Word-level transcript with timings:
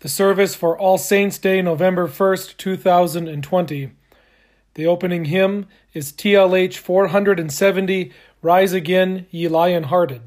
The 0.00 0.08
service 0.08 0.54
for 0.54 0.78
All 0.78 0.96
Saints' 0.96 1.38
Day, 1.38 1.60
November 1.60 2.06
1st, 2.06 2.56
2020. 2.56 3.90
The 4.74 4.86
opening 4.86 5.24
hymn 5.24 5.66
is 5.92 6.12
TLH 6.12 6.76
470 6.76 8.12
Rise 8.40 8.72
Again, 8.72 9.26
Ye 9.32 9.48
Lion 9.48 9.82
Hearted. 9.84 10.22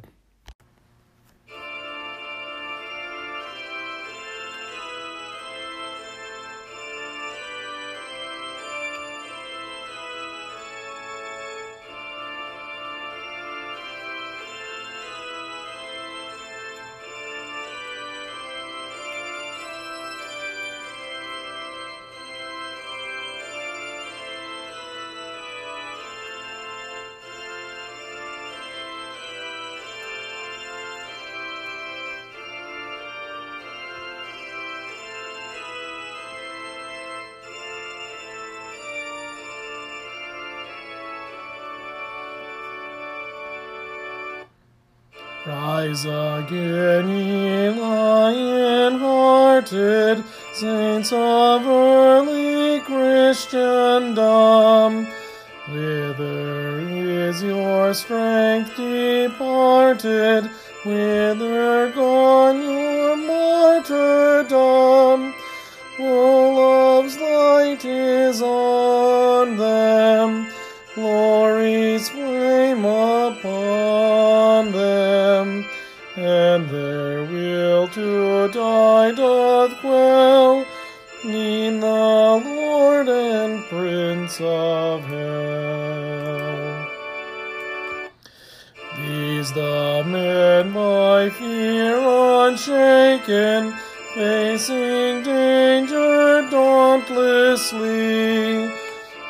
The 89.54 90.04
men 90.08 90.72
by 90.72 91.30
fear 91.30 91.98
unshaken, 91.98 93.74
facing 94.16 95.24
danger 95.24 96.48
dauntlessly. 96.50 98.72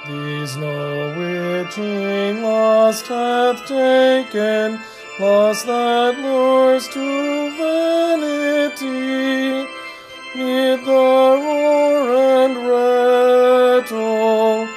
These 0.08 0.58
no 0.58 1.16
witching 1.17 2.44
lust 2.44 3.08
hath 3.08 3.66
taken, 3.66 4.80
lust 5.19 5.66
that 5.66 6.19
lures 6.19 6.88
to 6.89 7.49
vanity. 7.58 9.67
Mid 10.36 10.86
the 10.86 10.92
roar 10.92 12.44
and 12.44 12.58
rattle 12.69 14.67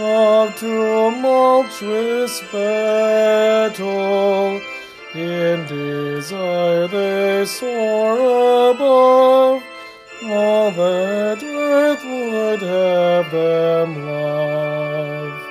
of 0.00 0.56
tumultuous 0.56 2.40
battle, 2.52 4.56
in 4.56 4.57
desire 5.68 6.88
they 6.88 7.44
soar 7.44 8.70
above 8.70 9.62
all 10.24 10.70
that 10.70 11.42
earth 11.42 12.04
would 12.04 12.62
have 12.62 13.30
them 13.30 14.06
love. 14.06 15.42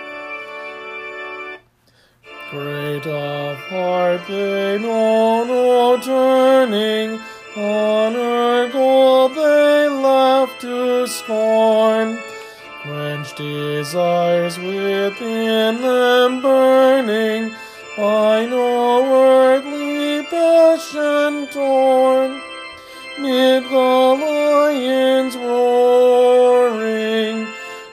Great 2.50 3.06
of 3.06 3.58
heart 3.70 4.22
they 4.28 4.80
know 4.80 5.44
no 5.44 6.02
turning, 6.02 7.20
honor 7.56 8.70
gold 8.70 9.36
they 9.36 9.90
laugh 9.90 10.58
to 10.60 11.06
scorn. 11.08 12.18
Quench 12.84 13.36
desires 13.36 14.58
within 14.58 15.82
them 15.82 16.42
burning, 16.42 17.54
I 17.98 18.46
know 18.46 19.04
earthly 19.12 19.67
passion 21.28 21.48
torn. 21.48 22.42
Mid 23.20 23.64
the 23.64 24.16
lions 24.22 25.36
roaring, 25.36 26.58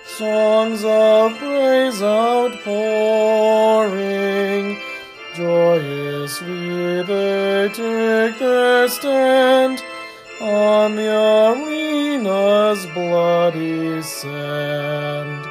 songs 0.06 0.84
of 0.84 1.36
praise 1.38 2.02
outpouring, 2.02 2.68
joyously 5.34 7.02
they 7.02 7.70
take 7.72 8.38
their 8.38 8.86
stand 8.88 9.82
on 10.42 10.96
the 10.96 11.08
arena's 11.08 12.84
bloody 12.92 14.02
sand. 14.02 15.46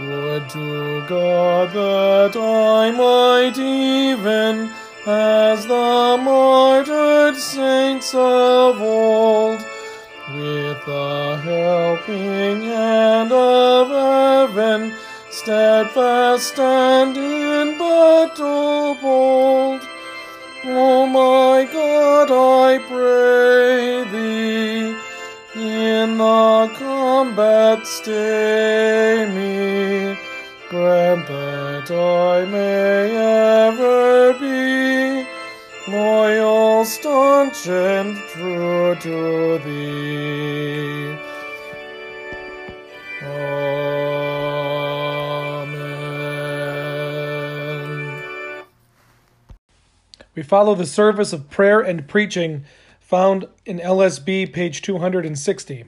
Would 0.00 0.48
to 0.50 1.06
God 1.08 1.72
that 1.72 2.36
I 2.36 2.90
might 2.90 3.58
even 3.58 4.70
as 5.08 5.66
the 5.66 6.20
martyred 6.22 7.36
saints 7.36 8.14
of 8.14 8.80
old, 8.80 9.58
with 10.34 10.84
the 10.84 11.40
helping 11.42 12.62
hand 12.62 13.32
of 13.32 13.88
heaven, 13.88 14.92
steadfast 15.30 16.58
and 16.58 17.16
in 17.16 17.78
battle 17.78 18.94
bold. 19.00 19.80
O 20.66 21.06
my 21.06 21.66
God, 21.72 22.30
I 22.30 22.78
pray 22.78 24.04
thee, 24.12 24.94
in 25.54 26.18
the 26.18 26.70
combat 26.78 27.86
stay 27.86 29.24
me, 29.34 30.18
grant 30.68 31.26
that 31.28 31.90
I 31.90 32.44
may 32.44 33.16
ever 33.68 34.34
be 34.34 34.57
loyal, 35.90 36.84
staunch, 36.84 37.66
and 37.68 38.16
true 38.28 38.94
to 38.96 39.58
thee. 39.64 41.16
Amen. 43.22 43.78
We 50.34 50.42
follow 50.42 50.74
the 50.74 50.86
service 50.86 51.32
of 51.32 51.48
prayer 51.50 51.80
and 51.80 52.06
preaching 52.06 52.64
found 53.00 53.46
in 53.64 53.78
LSB, 53.78 54.52
page 54.52 54.82
260. 54.82 55.84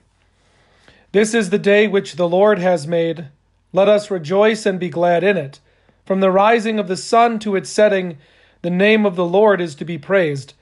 This 1.13 1.35
is 1.35 1.51
the 1.51 1.59
day 1.59 1.87
which 1.87 2.15
the 2.15 2.27
Lord 2.29 2.59
has 2.61 2.87
made. 2.87 3.29
Let 3.75 3.91
us 3.91 4.11
rejoice 4.11 4.65
and 4.65 4.81
be 4.81 4.89
glad 4.89 5.23
in 5.23 5.37
it. 5.37 5.61
From 6.07 6.21
the 6.21 6.31
rising 6.31 6.79
of 6.79 6.89
the 6.89 6.97
sun 6.97 7.39
to 7.41 7.57
its 7.57 7.69
setting, 7.69 8.17
the 8.63 8.71
name 8.71 9.07
of 9.07 9.17
the 9.17 9.25
Lord 9.25 9.61
is 9.61 9.75
to 9.77 9.85
be 9.85 9.99
praised. 9.99 10.55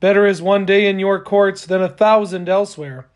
Better 0.00 0.26
is 0.26 0.42
one 0.42 0.66
day 0.66 0.88
in 0.88 0.98
your 0.98 1.20
courts 1.20 1.66
than 1.66 1.82
a 1.82 1.88
thousand 1.88 2.48
elsewhere. 2.48 3.06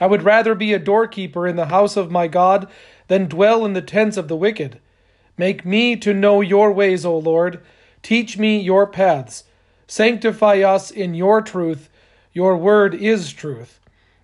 I 0.00 0.06
would 0.06 0.22
rather 0.22 0.54
be 0.54 0.72
a 0.72 0.78
doorkeeper 0.78 1.46
in 1.46 1.56
the 1.56 1.66
house 1.66 1.96
of 1.96 2.10
my 2.10 2.26
God 2.26 2.68
than 3.08 3.28
dwell 3.28 3.64
in 3.64 3.72
the 3.72 3.82
tents 3.82 4.16
of 4.16 4.28
the 4.28 4.36
wicked. 4.36 4.80
Make 5.36 5.64
me 5.64 5.96
to 5.96 6.12
know 6.12 6.40
your 6.40 6.72
ways, 6.72 7.04
O 7.04 7.16
Lord. 7.16 7.60
Teach 8.02 8.36
me 8.36 8.58
your 8.58 8.86
paths. 8.86 9.44
Sanctify 9.86 10.60
us 10.60 10.90
in 10.90 11.14
your 11.14 11.40
truth. 11.40 11.88
Your 12.32 12.56
word 12.56 12.94
is 12.94 13.32
truth. 13.32 13.80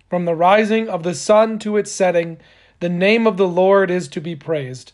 From 0.09 0.25
the 0.25 0.35
rising 0.35 0.89
of 0.89 1.03
the 1.03 1.15
sun 1.15 1.59
to 1.59 1.77
its 1.77 1.91
setting, 1.91 2.37
the 2.81 2.89
name 2.89 3.25
of 3.25 3.37
the 3.37 3.47
Lord 3.47 3.89
is 3.89 4.07
to 4.09 4.19
be 4.19 4.35
praised. 4.35 4.91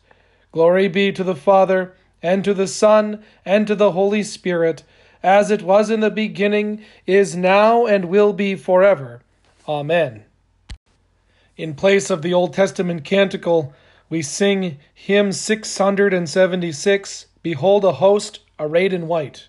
Glory 0.51 0.87
be 0.87 1.11
to 1.11 1.23
the 1.23 1.35
Father, 1.35 1.95
and 2.21 2.43
to 2.43 2.53
the 2.53 2.67
Son, 2.67 3.23
and 3.45 3.67
to 3.67 3.75
the 3.75 3.91
Holy 3.91 4.23
Spirit, 4.23 4.83
as 5.21 5.51
it 5.51 5.61
was 5.61 5.89
in 5.89 5.99
the 5.99 6.09
beginning, 6.09 6.83
is 7.05 7.35
now, 7.35 7.85
and 7.85 8.05
will 8.05 8.33
be 8.33 8.55
forever. 8.55 9.21
Amen. 9.67 10.23
In 11.57 11.73
place 11.73 12.09
of 12.09 12.21
the 12.21 12.33
Old 12.33 12.53
Testament 12.53 13.03
canticle, 13.03 13.73
we 14.09 14.21
sing 14.21 14.77
hymn 14.93 15.31
676 15.31 17.25
Behold 17.41 17.85
a 17.85 17.93
host 17.93 18.39
arrayed 18.59 18.93
in 18.93 19.07
white. 19.07 19.47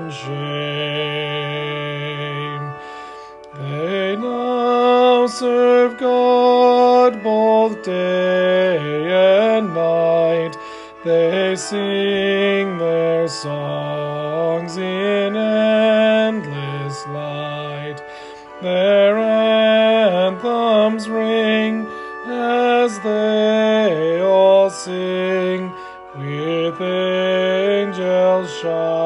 And 0.00 0.12
shame. 0.12 0.30
They 3.58 4.16
now 4.16 5.26
serve 5.26 5.98
God 5.98 7.22
both 7.22 7.84
day 7.84 9.56
and 9.56 9.74
night. 9.74 10.56
They 11.04 11.56
sing 11.56 12.78
their 12.78 13.28
songs 13.28 14.76
in 14.78 15.36
endless 15.36 17.06
light. 17.08 18.02
Their 18.62 19.18
anthems 19.18 21.08
ring 21.08 21.86
as 22.26 22.98
they 23.00 24.20
all 24.20 24.70
sing 24.70 25.72
with 26.16 26.80
angels 26.80 28.50
shining 28.60 28.99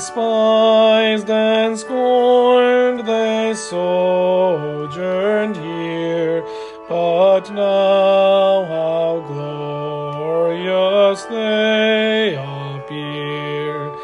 Despised 0.00 1.28
and 1.28 1.78
scorned, 1.78 3.06
they 3.06 3.52
sojourned 3.54 5.58
here, 5.58 6.42
but 6.88 7.50
now 7.50 8.64
how 8.64 9.22
glorious 9.28 11.24
they 11.24 12.34
appear! 12.34 13.94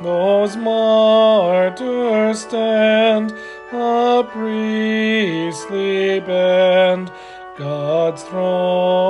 Those 0.00 0.56
martyrs 0.56 2.40
stand, 2.40 3.34
a 3.74 4.26
priestly 4.32 6.20
band, 6.20 7.12
God's 7.58 8.22
throne 8.22 9.01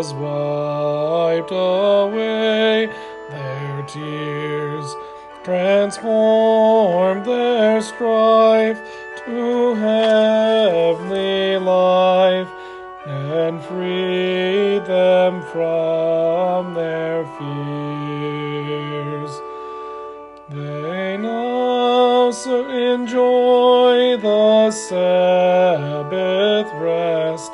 has 0.00 0.14
wiped 0.14 1.52
away 1.52 2.88
their 3.28 3.82
tears, 3.82 4.96
transformed 5.44 7.26
their 7.26 7.82
strife 7.82 8.80
to 9.26 9.74
heavenly 9.74 11.58
life, 11.58 12.48
and 13.04 13.62
freed 13.64 14.86
them 14.86 15.42
from 15.52 16.72
their 16.72 17.26
fears. 17.36 19.30
They 20.48 21.18
now 21.18 22.30
enjoy 22.30 24.16
the 24.16 24.70
Sabbath 24.70 26.72
rest, 26.80 27.52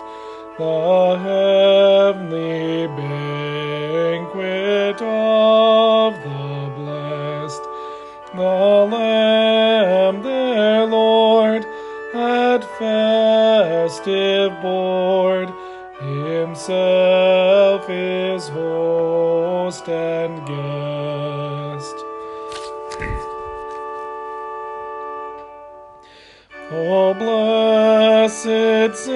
the 0.58 1.18
heavenly 1.22 2.86
banquet 2.96 4.26
of 5.02 6.14
the 6.24 6.72
blessed. 6.76 7.62
The 8.34 8.86
Lamb, 8.90 10.22
their 10.22 10.86
Lord, 10.86 11.66
at 12.14 12.64
festive 12.78 14.52
board, 14.62 15.52
Himself 16.00 17.90
is 17.90 18.48
host 18.48 19.88
and 19.88 20.38
guest. 20.46 21.96
O 26.72 27.14
blessed 27.14 28.05
saints 28.28 29.08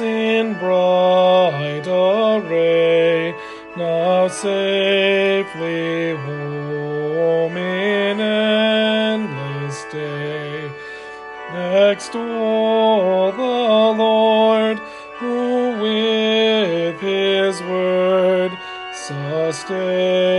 in 0.00 0.54
bright 0.58 1.86
array, 1.86 3.34
now 3.76 4.28
safely 4.28 6.16
home 6.16 7.56
in 7.56 8.20
endless 8.20 9.84
day. 9.92 10.70
Extol 11.54 13.32
the 13.32 13.42
Lord, 14.02 14.78
who 15.18 15.80
with 15.80 17.00
his 17.00 17.60
word 17.62 18.50
sustained 18.92 20.33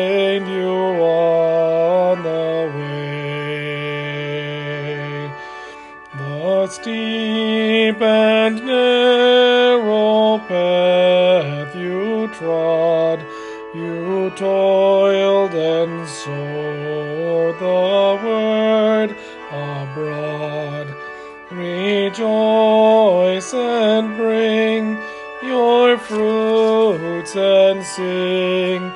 steep 7.86 8.02
and 8.02 8.66
narrow 8.66 10.40
path 10.48 11.76
you 11.76 12.28
trod, 12.34 13.20
you 13.76 14.32
toiled 14.36 15.54
and 15.54 16.08
sowed 16.08 17.60
the 17.60 18.20
word 18.26 19.16
abroad. 19.52 20.88
Rejoice 21.52 23.54
and 23.54 24.18
bring 24.18 24.98
your 25.44 25.98
fruits 25.98 27.36
and 27.36 27.86
sing 27.86 28.92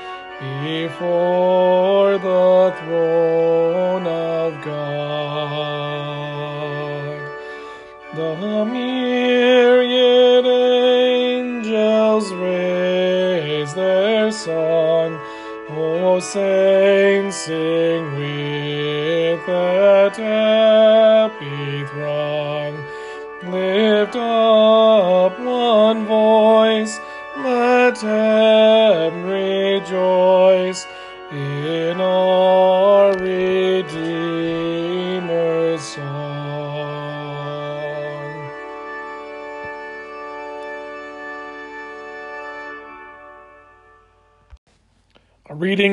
before 0.63 2.17
the 2.17 2.74
song. 14.46 15.19
O 15.72 16.19
saints, 16.19 17.36
sing 17.38 18.03
with 18.15 19.46
that 19.46 20.15
happy 20.15 21.86
throng. 21.86 22.74
Lift 23.51 24.15
up 24.15 25.39
one 25.39 26.05
voice, 26.05 27.00
let 27.38 27.98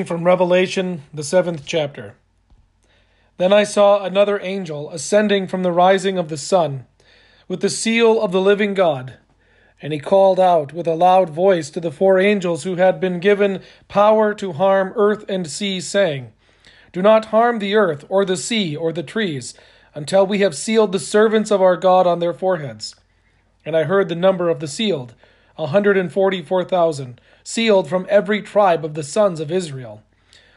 from 0.07 0.25
Revelation, 0.25 1.03
the 1.13 1.25
seventh 1.25 1.65
chapter. 1.67 2.15
Then 3.37 3.53
I 3.53 3.65
saw 3.65 4.03
another 4.03 4.41
angel 4.41 4.91
ascending 4.91 5.49
from 5.49 5.63
the 5.63 5.73
rising 5.73 6.17
of 6.17 6.29
the 6.29 6.39
sun, 6.39 6.87
with 7.49 7.61
the 7.61 7.69
seal 7.69 8.21
of 8.21 8.33
the 8.33 8.41
living 8.41 8.73
God. 8.73 9.19
And 9.83 9.93
he 9.93 9.99
called 9.99 10.41
out 10.41 10.73
with 10.73 10.87
a 10.87 10.95
loud 10.95 11.29
voice 11.29 11.69
to 11.71 11.81
the 11.81 11.93
four 11.93 12.19
angels 12.19 12.65
who 12.65 12.77
had 12.77 12.99
been 12.99 13.21
given 13.21 13.63
power 13.89 14.33
to 14.35 14.53
harm 14.53 14.95
earth 14.97 15.25
and 15.29 15.47
sea, 15.47 15.81
saying, 15.81 16.33
Do 16.93 17.03
not 17.03 17.27
harm 17.27 17.59
the 17.59 17.75
earth, 17.75 18.07
or 18.09 18.25
the 18.25 18.39
sea, 18.39 18.75
or 18.75 18.91
the 18.91 19.03
trees, 19.03 19.53
until 19.95 20.27
we 20.27 20.39
have 20.39 20.57
sealed 20.57 20.93
the 20.93 20.99
servants 20.99 21.51
of 21.51 21.61
our 21.61 21.77
God 21.77 22.07
on 22.07 22.21
their 22.21 22.33
foreheads. 22.33 22.95
And 23.67 23.77
I 23.77 23.85
heard 23.85 24.09
the 24.09 24.15
number 24.15 24.49
of 24.49 24.61
the 24.61 24.69
sealed, 24.69 25.15
a 25.59 25.67
hundred 25.67 25.99
and 25.99 26.11
forty 26.11 26.43
four 26.43 26.65
thousand, 26.65 27.21
sealed 27.47 27.89
from 27.89 28.07
every 28.09 28.43
tribe 28.43 28.85
of 28.85 28.95
the 28.95 29.05
sons 29.05 29.39
of 29.39 29.53
Israel. 29.53 30.03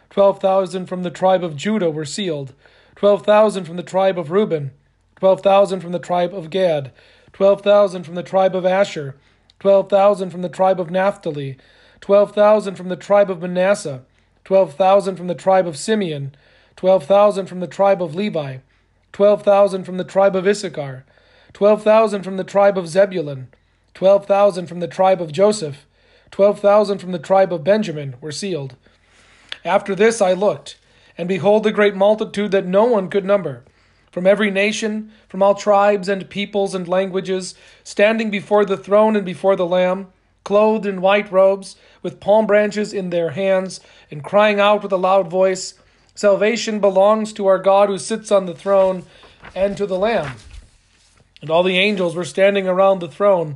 Twelve 0.10 0.39
thousand 0.39 0.88
from 0.88 1.03
the 1.03 1.12
tribe 1.12 1.43
of 1.43 1.55
Judah 1.55 1.91
were 1.91 2.03
sealed, 2.03 2.53
twelve 2.96 3.24
thousand 3.24 3.65
from 3.65 3.75
the 3.77 3.84
tribe 3.84 4.17
of 4.17 4.31
Reuben, 4.31 4.72
twelve 5.15 5.41
thousand 5.41 5.81
from 5.81 5.91
the 5.91 6.00
tribe 6.00 6.34
of 6.34 6.50
Gad 6.50 6.91
12,000 7.34 8.03
from 8.03 8.15
the 8.15 8.24
tribe 8.24 8.55
of 8.55 8.65
Asher, 8.65 9.15
12,000 9.60 10.29
from 10.29 10.41
the 10.41 10.50
tribe 10.50 10.79
of 10.79 10.89
Naphtali, 10.89 11.58
12,000 12.01 12.75
from 12.75 12.89
the 12.89 12.96
tribe 12.96 13.29
of 13.29 13.41
Manasseh, 13.41 14.03
12,000 14.46 15.15
from 15.15 15.27
the 15.27 15.36
tribe 15.36 15.67
of 15.67 15.77
Simeon, 15.77 16.34
12,000 16.75 17.46
from 17.46 17.60
the 17.60 17.67
tribe 17.67 18.01
of 18.01 18.15
Levi, 18.15 18.58
12,000 19.13 19.84
from 19.84 19.98
the 19.98 20.03
tribe 20.03 20.36
of 20.36 20.48
Issachar, 20.48 21.05
12,000 21.53 22.24
from 22.24 22.38
the 22.38 22.43
tribe 22.43 22.77
of 22.77 22.88
Zebulun, 22.88 23.48
12,000 23.93 24.67
from 24.67 24.79
the 24.79 24.88
tribe 24.88 25.22
of 25.22 25.31
Joseph, 25.31 25.86
12,000 26.31 27.00
from 27.00 27.12
the 27.12 27.19
tribe 27.19 27.53
of 27.53 27.63
Benjamin 27.63 28.15
were 28.21 28.31
sealed. 28.31 28.75
After 29.65 29.95
this 29.95 30.21
I 30.21 30.33
looked, 30.33 30.77
and 31.17 31.27
behold 31.27 31.65
a 31.65 31.71
great 31.71 31.95
multitude 31.95 32.51
that 32.51 32.65
no 32.65 32.86
one 32.86 33.09
could 33.09 33.25
number 33.25 33.63
from 34.12 34.25
every 34.25 34.50
nation, 34.50 35.12
from 35.27 35.43
all 35.43 35.55
tribes 35.55 36.09
and 36.09 36.29
peoples 36.29 36.74
and 36.74 36.88
languages, 36.88 37.55
standing 37.83 38.29
before 38.29 38.65
the 38.65 38.77
throne 38.77 39.15
and 39.15 39.25
before 39.25 39.55
the 39.55 39.65
Lamb, 39.65 40.07
clothed 40.43 40.86
in 40.86 41.01
white 41.01 41.31
robes, 41.31 41.75
with 42.01 42.19
palm 42.19 42.48
branches 42.48 42.91
in 42.91 43.09
their 43.09 43.31
hands, 43.31 43.79
and 44.09 44.24
crying 44.24 44.59
out 44.59 44.81
with 44.81 44.91
a 44.91 44.98
loud 44.98 45.29
voice, 45.29 45.75
Salvation 46.15 46.79
belongs 46.81 47.31
to 47.31 47.48
our 47.48 47.59
God 47.59 47.88
who 47.88 47.98
sits 47.98 48.29
on 48.29 48.45
the 48.45 48.53
throne 48.53 49.03
and 49.55 49.77
to 49.77 49.86
the 49.86 49.98
Lamb. 49.98 50.36
And 51.41 51.50
all 51.50 51.63
the 51.63 51.77
angels 51.77 52.13
were 52.13 52.25
standing 52.25 52.67
around 52.67 53.00
the 53.00 53.07
throne 53.07 53.55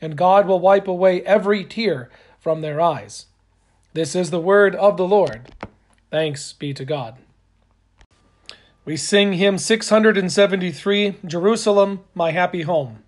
and 0.00 0.16
God 0.16 0.46
will 0.46 0.60
wipe 0.60 0.88
away 0.88 1.22
every 1.22 1.64
tear 1.64 2.10
from 2.38 2.60
their 2.60 2.80
eyes. 2.80 3.26
This 3.94 4.14
is 4.14 4.30
the 4.30 4.40
word 4.40 4.74
of 4.76 4.96
the 4.96 5.06
Lord. 5.06 5.52
Thanks 6.10 6.52
be 6.52 6.72
to 6.74 6.84
God. 6.84 7.16
We 8.84 8.96
sing 8.96 9.34
hymn 9.34 9.58
673, 9.58 11.16
Jerusalem, 11.26 12.00
my 12.14 12.30
happy 12.30 12.62
home. 12.62 13.02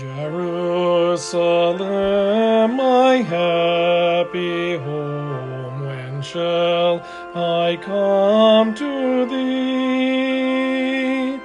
Jerusalem, 0.00 1.76
my 2.76 3.16
happy 3.16 4.78
home, 4.78 5.84
when 5.84 6.22
shall 6.22 7.02
I 7.34 7.78
come 7.82 8.74
to 8.76 9.26
thee? 9.26 11.36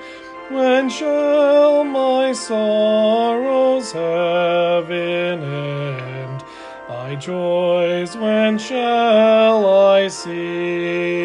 When 0.49 0.87
shall 0.87 1.83
my 1.83 2.31
sorrows 2.31 3.91
have 3.91 4.89
an 4.89 5.43
end? 5.43 6.45
Thy 6.87 7.15
joys 7.15 8.15
when 8.15 8.57
shall 8.57 9.65
I 9.65 10.07
see? 10.07 11.24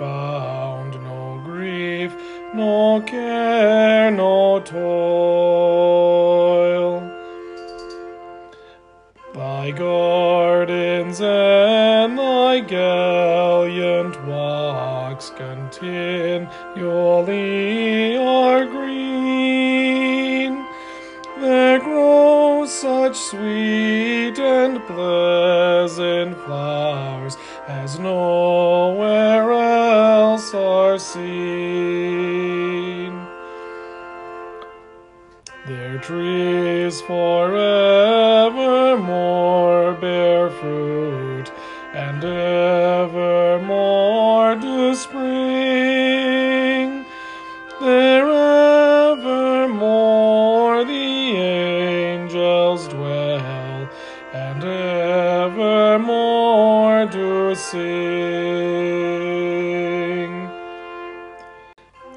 Be 0.00 0.29
trees 36.10 37.00
forevermore 37.02 39.94
bear 39.94 40.50
fruit, 40.50 41.52
and 41.94 42.24
evermore 42.24 44.56
do 44.56 44.92
spring. 44.96 47.04
There 47.80 48.28
evermore 49.12 50.84
the 50.84 51.36
angels 51.36 52.88
dwell, 52.88 53.88
and 54.34 54.64
evermore 55.44 57.06
do 57.06 57.54
sing. 57.54 57.80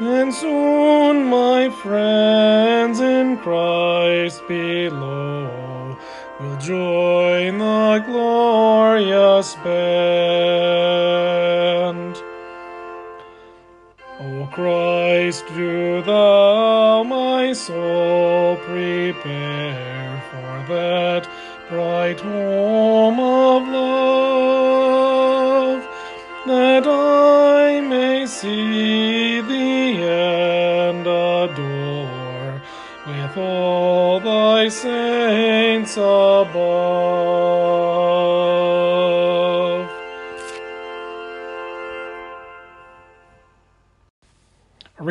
And 0.00 0.34
soon 0.34 1.24
my 1.26 1.70
friends 1.70 3.00
in 3.00 3.38
Christ 3.38 4.42
below 4.48 5.96
will 6.40 6.56
join 6.58 7.58
the 7.58 8.02
glorious 8.06 9.54
band. 9.62 9.74
O 14.20 14.48
Christ, 14.52 15.44
do 15.54 16.02
thou 16.02 16.23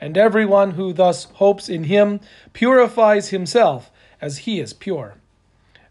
And 0.00 0.16
everyone 0.18 0.72
who 0.72 0.92
thus 0.92 1.24
hopes 1.24 1.68
in 1.68 1.84
Him 1.84 2.20
purifies 2.52 3.28
himself 3.28 3.90
as 4.20 4.38
He 4.38 4.60
is 4.60 4.72
pure. 4.72 5.14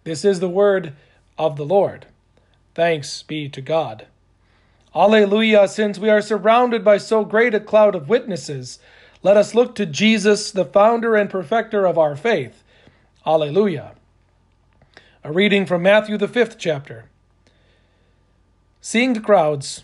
This 0.03 0.25
is 0.25 0.39
the 0.39 0.49
word 0.49 0.93
of 1.37 1.55
the 1.55 1.65
Lord. 1.65 2.05
Thanks 2.75 3.23
be 3.23 3.49
to 3.49 3.61
God. 3.61 4.07
Alleluia, 4.95 5.67
since 5.67 5.97
we 5.97 6.09
are 6.09 6.21
surrounded 6.21 6.83
by 6.83 6.97
so 6.97 7.25
great 7.25 7.55
a 7.55 7.59
cloud 7.59 7.95
of 7.95 8.09
witnesses, 8.09 8.79
let 9.23 9.37
us 9.37 9.55
look 9.55 9.73
to 9.75 9.85
Jesus, 9.85 10.51
the 10.51 10.65
founder 10.65 11.15
and 11.15 11.29
perfecter 11.29 11.85
of 11.85 11.97
our 11.97 12.15
faith. 12.15 12.63
Alleluia. 13.25 13.93
A 15.23 15.31
reading 15.31 15.65
from 15.65 15.81
Matthew, 15.81 16.17
the 16.17 16.27
fifth 16.27 16.57
chapter. 16.59 17.05
Seeing 18.81 19.13
the 19.13 19.21
crowds, 19.21 19.83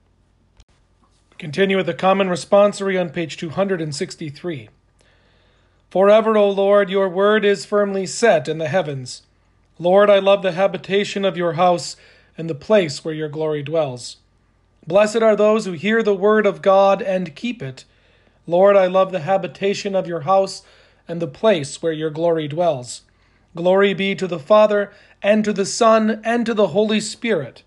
Continue 1.41 1.77
with 1.77 1.87
the 1.87 1.95
common 1.95 2.27
responsory 2.27 3.01
on 3.01 3.09
page 3.09 3.35
263. 3.35 4.69
Forever, 5.89 6.37
O 6.37 6.47
Lord, 6.47 6.91
your 6.91 7.09
word 7.09 7.43
is 7.43 7.65
firmly 7.65 8.05
set 8.05 8.47
in 8.47 8.59
the 8.59 8.67
heavens. 8.67 9.23
Lord, 9.79 10.07
I 10.07 10.19
love 10.19 10.43
the 10.43 10.51
habitation 10.51 11.25
of 11.25 11.35
your 11.35 11.53
house 11.53 11.95
and 12.37 12.47
the 12.47 12.53
place 12.53 13.03
where 13.03 13.15
your 13.15 13.27
glory 13.27 13.63
dwells. 13.63 14.17
Blessed 14.85 15.23
are 15.23 15.35
those 15.35 15.65
who 15.65 15.71
hear 15.71 16.03
the 16.03 16.13
word 16.13 16.45
of 16.45 16.61
God 16.61 17.01
and 17.01 17.35
keep 17.35 17.63
it. 17.63 17.85
Lord, 18.45 18.77
I 18.77 18.85
love 18.85 19.11
the 19.11 19.21
habitation 19.21 19.95
of 19.95 20.05
your 20.05 20.21
house 20.21 20.61
and 21.07 21.19
the 21.19 21.25
place 21.25 21.81
where 21.81 21.91
your 21.91 22.11
glory 22.11 22.47
dwells. 22.47 23.01
Glory 23.55 23.95
be 23.95 24.13
to 24.13 24.27
the 24.27 24.37
Father, 24.37 24.91
and 25.23 25.43
to 25.43 25.53
the 25.53 25.65
Son, 25.65 26.21
and 26.23 26.45
to 26.45 26.53
the 26.53 26.67
Holy 26.67 26.99
Spirit. 26.99 27.63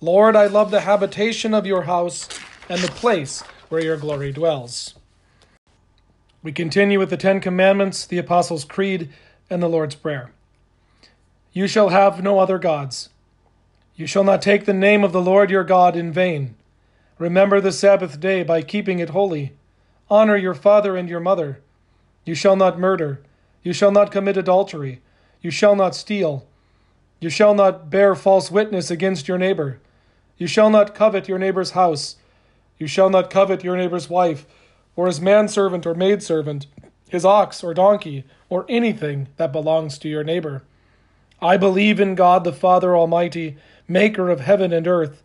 Lord, 0.00 0.34
I 0.34 0.46
love 0.46 0.70
the 0.70 0.80
habitation 0.80 1.52
of 1.52 1.66
your 1.66 1.82
house 1.82 2.26
and 2.68 2.80
the 2.80 2.88
place 2.88 3.42
where 3.68 3.82
your 3.82 3.96
glory 3.96 4.32
dwells. 4.32 4.94
We 6.42 6.52
continue 6.52 6.98
with 6.98 7.10
the 7.10 7.16
Ten 7.16 7.40
Commandments, 7.40 8.06
the 8.06 8.18
Apostles' 8.18 8.64
Creed, 8.64 9.10
and 9.50 9.62
the 9.62 9.68
Lord's 9.68 9.94
Prayer. 9.94 10.32
You 11.52 11.66
shall 11.66 11.88
have 11.88 12.22
no 12.22 12.38
other 12.38 12.58
gods. 12.58 13.08
You 13.96 14.06
shall 14.06 14.24
not 14.24 14.42
take 14.42 14.64
the 14.64 14.72
name 14.72 15.02
of 15.02 15.12
the 15.12 15.20
Lord 15.20 15.50
your 15.50 15.64
God 15.64 15.96
in 15.96 16.12
vain. 16.12 16.54
Remember 17.18 17.60
the 17.60 17.72
Sabbath 17.72 18.20
day 18.20 18.44
by 18.44 18.62
keeping 18.62 19.00
it 19.00 19.10
holy. 19.10 19.54
Honor 20.08 20.36
your 20.36 20.54
father 20.54 20.96
and 20.96 21.08
your 21.08 21.20
mother. 21.20 21.60
You 22.24 22.34
shall 22.34 22.54
not 22.54 22.78
murder. 22.78 23.20
You 23.64 23.72
shall 23.72 23.90
not 23.90 24.12
commit 24.12 24.36
adultery. 24.36 25.00
You 25.42 25.50
shall 25.50 25.74
not 25.74 25.96
steal. 25.96 26.46
You 27.20 27.30
shall 27.30 27.54
not 27.54 27.90
bear 27.90 28.14
false 28.14 28.50
witness 28.50 28.90
against 28.90 29.26
your 29.26 29.38
neighbor. 29.38 29.80
You 30.36 30.46
shall 30.46 30.70
not 30.70 30.94
covet 30.94 31.28
your 31.28 31.38
neighbor's 31.38 31.72
house. 31.72 32.16
You 32.78 32.86
shall 32.86 33.10
not 33.10 33.30
covet 33.30 33.64
your 33.64 33.76
neighbor's 33.76 34.08
wife, 34.08 34.46
or 34.96 35.06
his 35.06 35.20
manservant 35.20 35.86
or 35.86 35.94
maidservant, 35.94 36.66
his 37.08 37.24
ox 37.24 37.62
or 37.64 37.74
donkey, 37.74 38.24
or 38.48 38.66
anything 38.68 39.28
that 39.36 39.52
belongs 39.52 39.98
to 39.98 40.08
your 40.08 40.24
neighbor. 40.24 40.62
I 41.40 41.56
believe 41.56 42.00
in 42.00 42.14
God 42.14 42.44
the 42.44 42.52
Father 42.52 42.96
Almighty, 42.96 43.56
maker 43.86 44.28
of 44.28 44.40
heaven 44.40 44.72
and 44.72 44.86
earth, 44.86 45.22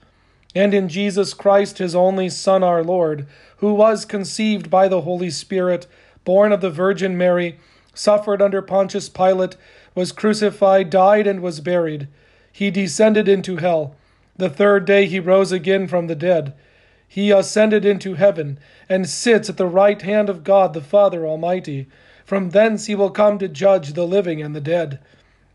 and 0.56 0.74
in 0.74 0.88
Jesus 0.88 1.34
Christ, 1.34 1.80
his 1.80 1.96
only 1.96 2.30
Son, 2.30 2.64
our 2.64 2.84
Lord, 2.84 3.26
who 3.58 3.74
was 3.74 4.06
conceived 4.06 4.70
by 4.70 4.88
the 4.88 5.02
Holy 5.02 5.30
Spirit, 5.30 5.88
born 6.24 6.52
of 6.52 6.62
the 6.62 6.70
Virgin 6.70 7.18
Mary, 7.18 7.60
suffered 7.94 8.42
under 8.42 8.62
Pontius 8.62 9.10
Pilate, 9.10 9.58
was 9.96 10.12
crucified, 10.12 10.90
died, 10.90 11.28
and 11.28 11.42
was 11.42 11.60
buried. 11.60 12.08
He 12.52 12.70
descended 12.70 13.28
into 13.28 13.58
hell. 13.58 13.96
The 14.36 14.50
third 14.50 14.86
day 14.86 15.06
he 15.06 15.20
rose 15.20 15.52
again 15.52 15.88
from 15.88 16.08
the 16.08 16.16
dead. 16.16 16.54
He 17.08 17.32
ascended 17.32 17.86
into 17.86 18.16
heaven, 18.16 18.58
and 18.90 19.08
sits 19.08 19.50
at 19.50 19.58
the 19.58 19.68
right 19.68 20.02
hand 20.02 20.30
of 20.30 20.44
God 20.44 20.74
the 20.74 20.82
Father 20.82 21.28
Almighty. 21.28 21.88
From 22.26 22.50
thence 22.50 22.88
he 22.88 22.96
will 22.96 23.12
come 23.12 23.38
to 23.40 23.48
judge 23.48 23.94
the 23.94 24.08
living 24.08 24.42
and 24.42 24.56
the 24.56 24.62
dead. 24.62 25.00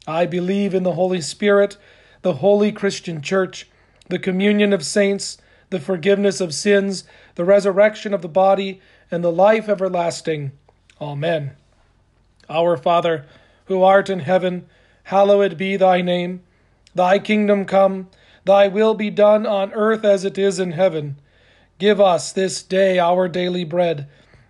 I 0.06 0.26
believe 0.26 0.74
in 0.74 0.84
the 0.84 0.92
Holy 0.92 1.20
Spirit, 1.20 1.76
the 2.22 2.34
holy 2.34 2.72
Christian 2.72 3.20
Church, 3.20 3.68
the 4.08 4.18
communion 4.18 4.72
of 4.72 4.84
saints, 4.84 5.38
the 5.70 5.80
forgiveness 5.80 6.40
of 6.40 6.54
sins, 6.54 7.04
the 7.34 7.44
resurrection 7.44 8.14
of 8.14 8.22
the 8.22 8.28
body, 8.28 8.80
and 9.10 9.22
the 9.22 9.32
life 9.32 9.68
everlasting. 9.68 10.52
Amen. 11.00 11.52
Our 12.48 12.76
Father, 12.76 13.26
who 13.66 13.82
art 13.82 14.08
in 14.08 14.20
heaven, 14.20 14.66
hallowed 15.04 15.56
be 15.56 15.76
thy 15.76 16.00
name. 16.00 16.42
Thy 16.94 17.18
kingdom 17.18 17.64
come, 17.64 18.08
thy 18.44 18.68
will 18.68 18.94
be 18.94 19.10
done 19.10 19.46
on 19.46 19.72
earth 19.72 20.04
as 20.04 20.24
it 20.24 20.38
is 20.38 20.58
in 20.58 20.72
heaven. 20.72 21.16
Give 21.78 22.00
us 22.00 22.32
this 22.32 22.62
day 22.62 22.98
our 22.98 23.28
daily 23.28 23.64
bread, 23.64 24.08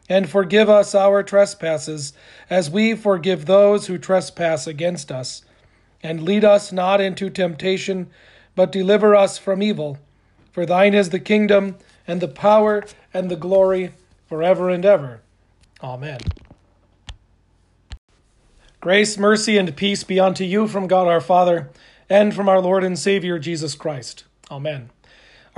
and 0.08 0.28
forgive 0.28 0.68
us 0.68 0.94
our 0.94 1.22
trespasses, 1.22 2.12
as 2.48 2.70
we 2.70 2.94
forgive 2.94 3.46
those 3.46 3.86
who 3.86 3.98
trespass 3.98 4.66
against 4.66 5.12
us 5.12 5.42
and 6.02 6.22
lead 6.22 6.44
us 6.44 6.72
not 6.72 7.00
into 7.00 7.30
temptation, 7.30 8.08
but 8.54 8.72
deliver 8.72 9.14
us 9.14 9.38
from 9.38 9.62
evil. 9.62 9.98
For 10.52 10.66
thine 10.66 10.94
is 10.94 11.10
the 11.10 11.20
kingdom, 11.20 11.76
and 12.06 12.20
the 12.20 12.28
power, 12.28 12.84
and 13.12 13.30
the 13.30 13.36
glory, 13.36 13.92
forever 14.26 14.70
and 14.70 14.84
ever. 14.84 15.20
Amen. 15.82 16.20
Grace, 18.80 19.18
mercy, 19.18 19.58
and 19.58 19.76
peace 19.76 20.04
be 20.04 20.20
unto 20.20 20.44
you 20.44 20.68
from 20.68 20.86
God 20.86 21.08
our 21.08 21.20
Father, 21.20 21.70
and 22.08 22.34
from 22.34 22.48
our 22.48 22.60
Lord 22.60 22.84
and 22.84 22.98
Savior 22.98 23.38
Jesus 23.38 23.74
Christ. 23.74 24.24
Amen. 24.50 24.90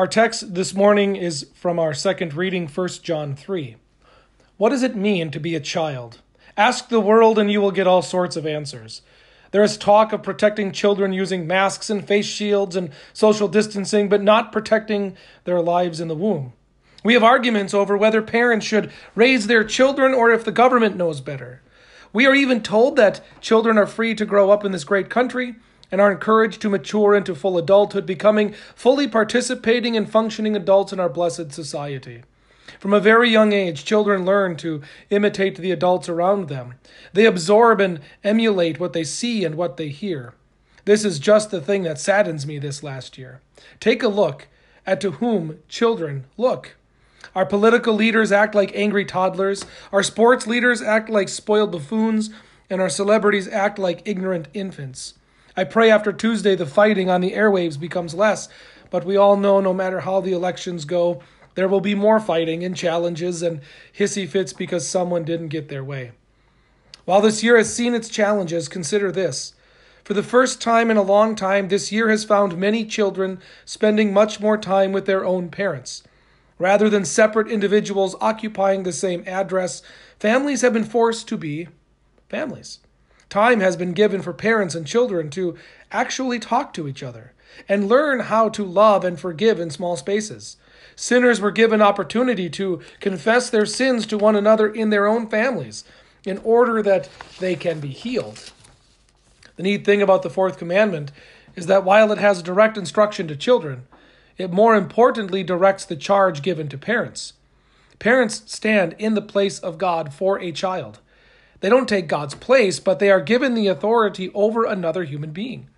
Our 0.01 0.07
text 0.07 0.55
this 0.55 0.73
morning 0.73 1.15
is 1.15 1.47
from 1.53 1.79
our 1.79 1.93
second 1.93 2.33
reading, 2.33 2.67
1 2.67 2.89
John 3.03 3.37
3. 3.37 3.77
What 4.57 4.71
does 4.71 4.83
it 4.83 4.97
mean 4.97 5.31
to 5.31 5.39
be 5.39 5.55
a 5.55 5.61
child? 5.61 6.23
Ask 6.57 6.89
the 6.89 7.01
world, 7.01 7.39
and 7.39 7.53
you 7.53 7.61
will 7.61 7.71
get 7.71 7.87
all 7.87 8.01
sorts 8.01 8.35
of 8.35 8.47
answers. 8.47 9.03
There 9.51 9.63
is 9.63 9.77
talk 9.77 10.15
of 10.15 10.23
protecting 10.23 10.73
children 10.73 11.13
using 11.13 11.47
masks 11.47 11.91
and 11.91 12.03
face 12.03 12.25
shields 12.25 12.77
and 12.77 12.93
social 13.13 13.47
distancing, 13.47 14.09
but 14.09 14.23
not 14.23 14.53
protecting 14.53 15.19
their 15.45 15.61
lives 15.61 16.01
in 16.01 16.09
the 16.09 16.15
womb. 16.15 16.55
We 17.05 17.13
have 17.13 17.23
arguments 17.23 17.75
over 17.75 17.95
whether 17.95 18.23
parents 18.23 18.65
should 18.65 18.91
raise 19.15 19.49
their 19.49 19.65
children 19.65 20.15
or 20.15 20.31
if 20.31 20.47
the 20.47 20.51
government 20.51 20.97
knows 20.97 21.21
better. 21.21 21.61
We 22.11 22.27
are 22.27 22.35
even 22.35 22.63
told 22.63 22.97
that 22.97 23.21
children 23.43 23.77
are 23.77 23.87
free 23.87 24.15
to 24.15 24.25
grow 24.25 24.51
up 24.51 24.65
in 24.65 24.73
this 24.73 24.83
great 24.83 25.11
country 25.11 25.57
and 25.91 26.01
are 26.01 26.13
encouraged 26.13 26.61
to 26.63 26.69
mature 26.69 27.15
into 27.15 27.35
full 27.35 27.59
adulthood, 27.59 28.07
becoming 28.07 28.55
fully 28.75 29.09
participating 29.09 29.97
and 29.97 30.11
functioning 30.11 30.57
adults 30.57 30.93
in 30.93 31.01
our 31.01 31.09
blessed 31.09 31.53
society. 31.53 32.23
From 32.79 32.93
a 32.93 33.01
very 33.01 33.29
young 33.29 33.53
age, 33.53 33.85
children 33.85 34.25
learn 34.25 34.57
to 34.59 34.83
imitate 35.11 35.57
the 35.57 35.73
adults 35.73 36.09
around 36.09 36.49
them. 36.49 36.75
They 37.13 37.27
absorb 37.27 37.81
and 37.81 38.01
emulate 38.23 38.79
what 38.79 38.93
they 38.93 39.05
see 39.05 39.45
and 39.45 39.57
what 39.57 39.77
they 39.77 39.89
hear. 39.89 40.35
This 40.85 41.05
is 41.05 41.19
just 41.19 41.51
the 41.51 41.61
thing 41.61 41.83
that 41.83 41.99
saddens 41.99 42.47
me 42.47 42.59
this 42.59 42.83
last 42.83 43.19
year. 43.19 43.41
Take 43.81 44.03
a 44.03 44.09
look 44.09 44.49
at 44.87 45.01
to 45.01 45.13
whom 45.13 45.59
children 45.69 46.25
look. 46.37 46.77
Our 47.35 47.47
political 47.47 47.95
leaders 47.95 48.33
act 48.33 48.55
like 48.55 48.73
angry 48.75 49.05
toddlers, 49.05 49.65
our 49.93 50.03
sports 50.03 50.47
leaders 50.47 50.81
act 50.81 51.09
like 51.09 51.29
spoiled 51.29 51.73
buffoons, 51.73 52.31
and 52.69 52.81
our 52.81 52.89
celebrities 52.89 53.47
act 53.49 53.79
like 53.79 54.03
ignorant 54.05 54.49
infants. 54.55 55.15
I 55.57 55.65
pray 55.65 55.91
after 55.91 56.13
Tuesday 56.13 56.55
the 56.55 56.67
fighting 56.67 57.11
on 57.11 57.21
the 57.21 57.33
airwaves 57.33 57.79
becomes 57.79 58.15
less, 58.15 58.49
but 58.91 59.05
we 59.05 59.17
all 59.17 59.37
know 59.37 59.61
no 59.61 59.73
matter 59.73 60.01
how 60.01 60.21
the 60.21 60.33
elections 60.33 60.85
go, 60.85 61.23
there 61.55 61.69
will 61.69 61.81
be 61.81 61.95
more 61.95 62.21
fighting 62.21 62.65
and 62.65 62.77
challenges 62.77 63.43
and 63.43 63.61
hissy 63.97 64.29
fits 64.29 64.53
because 64.53 64.87
someone 64.87 65.25
didn't 65.25 65.49
get 65.49 65.69
their 65.69 65.85
way. 65.85 66.13
While 67.05 67.21
this 67.21 67.43
year 67.43 67.57
has 67.57 67.75
seen 67.75 67.95
its 67.95 68.09
challenges, 68.09 68.69
consider 68.69 69.11
this. 69.11 69.55
For 70.05 70.15
the 70.15 70.23
first 70.23 70.61
time 70.61 70.91
in 70.91 70.97
a 70.97 71.03
long 71.03 71.35
time, 71.35 71.69
this 71.69 71.93
year 71.93 72.09
has 72.09 72.25
found 72.25 72.57
many 72.57 72.85
children 72.85 73.41
spending 73.65 74.13
much 74.13 74.41
more 74.41 74.57
time 74.57 74.93
with 74.93 75.07
their 75.07 75.25
own 75.25 75.51
parents. 75.51 76.03
Rather 76.59 76.91
than 76.91 77.05
separate 77.05 77.49
individuals 77.49 78.15
occupying 78.21 78.83
the 78.83 78.93
same 78.93 79.25
address, 79.27 79.83
families 80.19 80.63
have 80.63 80.73
been 80.73 80.85
forced 80.85 81.27
to 81.29 81.37
be 81.37 81.69
families. 82.29 82.79
Time 83.31 83.61
has 83.61 83.77
been 83.77 83.93
given 83.93 84.21
for 84.21 84.33
parents 84.33 84.75
and 84.75 84.85
children 84.85 85.31
to 85.31 85.57
actually 85.93 86.41
talk 86.41 86.73
to 86.75 86.89
each 86.89 87.03
other 87.03 87.33
and 87.69 87.89
learn 87.89 88.21
how 88.21 88.49
to 88.49 88.65
love 88.65 89.05
and 89.05 89.19
forgive 89.19 89.61
in 89.61 89.71
small 89.71 89.97
spaces. 89.97 90.57
Sinners 90.97 91.41
were 91.41 91.53
given 91.53 91.81
opportunity 91.81 92.51
to 92.51 92.81
confess 92.99 93.49
their 93.49 93.65
sins 93.65 94.05
to 94.07 94.19
one 94.19 94.35
another 94.35 94.69
in 94.69 94.91
their 94.91 95.07
own 95.07 95.29
families 95.29 95.85
in 96.27 96.39
order 96.39 96.83
that 96.83 97.09
they 97.39 97.55
can 97.55 97.79
be 97.79 97.89
healed. 97.89 98.53
The 99.57 99.63
neat 99.63 99.85
thing 99.85 100.03
about 100.03 100.23
the 100.23 100.31
fourth 100.31 100.59
commandment 100.59 101.13
is 101.55 101.67
that 101.67 101.85
while 101.85 102.11
it 102.11 102.19
has 102.19 102.43
direct 102.43 102.77
instruction 102.77 103.29
to 103.29 103.37
children, 103.37 103.87
it 104.39 104.53
more 104.53 104.75
importantly 104.75 105.45
directs 105.45 105.85
the 105.85 105.97
charge 105.97 106.43
given 106.43 106.69
to 106.69 106.79
parents. 106.79 107.35
Parents 107.99 108.43
stand 108.47 108.97
in 108.99 109.15
the 109.15 109.23
place 109.23 109.59
of 109.59 109.79
God 109.79 110.13
for 110.13 110.41
a 110.41 110.51
child. 110.51 110.99
They 111.61 111.69
don't 111.69 111.89
take 111.89 112.09
God's 112.09 112.35
place, 112.35 112.81
but 112.81 112.99
they 112.99 113.11
are 113.11 113.21
given 113.21 113.55
the 113.55 113.69
authority 113.69 114.31
over 114.35 114.65
another 114.65 115.05
human 115.05 115.31
being. 115.31 115.69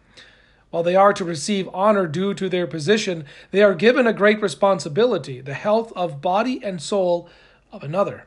While 0.70 0.82
they 0.82 0.96
are 0.96 1.12
to 1.12 1.24
receive 1.24 1.68
honor 1.74 2.06
due 2.06 2.32
to 2.34 2.48
their 2.48 2.66
position, 2.66 3.26
they 3.50 3.62
are 3.62 3.74
given 3.74 4.06
a 4.06 4.12
great 4.12 4.40
responsibility 4.40 5.40
the 5.40 5.54
health 5.54 5.92
of 5.94 6.22
body 6.22 6.60
and 6.64 6.80
soul 6.80 7.28
of 7.70 7.82
another. 7.82 8.26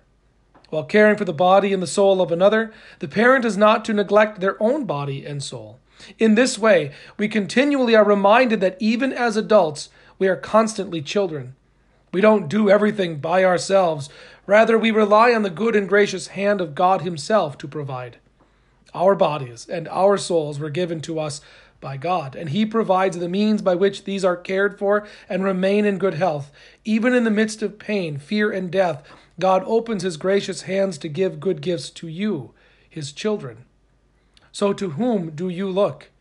While 0.70 0.84
caring 0.84 1.16
for 1.16 1.26
the 1.26 1.34
body 1.34 1.74
and 1.74 1.82
the 1.82 1.88
soul 1.88 2.22
of 2.22 2.32
another, 2.32 2.74
the 3.00 3.08
parent 3.08 3.46
is 3.46 3.58
not 3.58 3.86
to 3.86 3.94
neglect 3.94 4.42
their 4.42 4.62
own 4.62 4.86
body 4.86 5.26
and 5.26 5.42
soul. 5.42 5.80
In 6.20 6.36
this 6.36 6.60
way, 6.60 6.92
we 7.18 7.28
continually 7.28 7.96
are 7.96 8.04
reminded 8.04 8.60
that 8.62 8.78
even 8.80 9.14
as 9.14 9.38
adults, 9.38 9.90
we 10.20 10.28
are 10.28 10.36
constantly 10.36 11.02
children. 11.02 11.56
We 12.12 12.22
don't 12.22 12.48
do 12.48 12.70
everything 12.70 13.18
by 13.18 13.44
ourselves. 13.44 14.10
Rather, 14.48 14.78
we 14.78 14.92
rely 14.92 15.34
on 15.34 15.42
the 15.42 15.50
good 15.50 15.76
and 15.76 15.90
gracious 15.90 16.28
hand 16.28 16.62
of 16.62 16.76
God 16.76 17.02
Himself 17.02 17.58
to 17.60 17.68
provide. 17.68 18.18
Our 18.94 19.16
bodies 19.16 19.68
and 19.68 19.88
our 19.90 20.18
souls 20.18 20.60
were 20.60 20.70
given 20.70 21.02
to 21.02 21.20
us 21.20 21.42
by 21.82 21.98
God, 21.98 22.36
and 22.36 22.50
He 22.50 22.66
provides 22.66 23.18
the 23.18 23.28
means 23.28 23.62
by 23.62 23.76
which 23.76 24.04
these 24.04 24.24
are 24.24 24.38
cared 24.38 24.78
for 24.78 25.08
and 25.28 25.44
remain 25.44 25.86
in 25.86 25.98
good 25.98 26.14
health. 26.14 26.52
Even 26.84 27.14
in 27.14 27.24
the 27.24 27.32
midst 27.32 27.62
of 27.62 27.80
pain, 27.80 28.18
fear, 28.18 28.52
and 28.52 28.72
death, 28.72 29.04
God 29.40 29.64
opens 29.66 30.04
His 30.04 30.18
gracious 30.18 30.64
hands 30.64 30.98
to 31.00 31.10
give 31.10 31.40
good 31.40 31.62
gifts 31.62 31.90
to 31.92 32.08
you, 32.08 32.54
His 32.90 33.12
children. 33.12 33.66
So, 34.52 34.72
to 34.74 34.92
whom 34.92 35.32
do 35.32 35.50
you 35.50 35.70
look? 35.70 36.12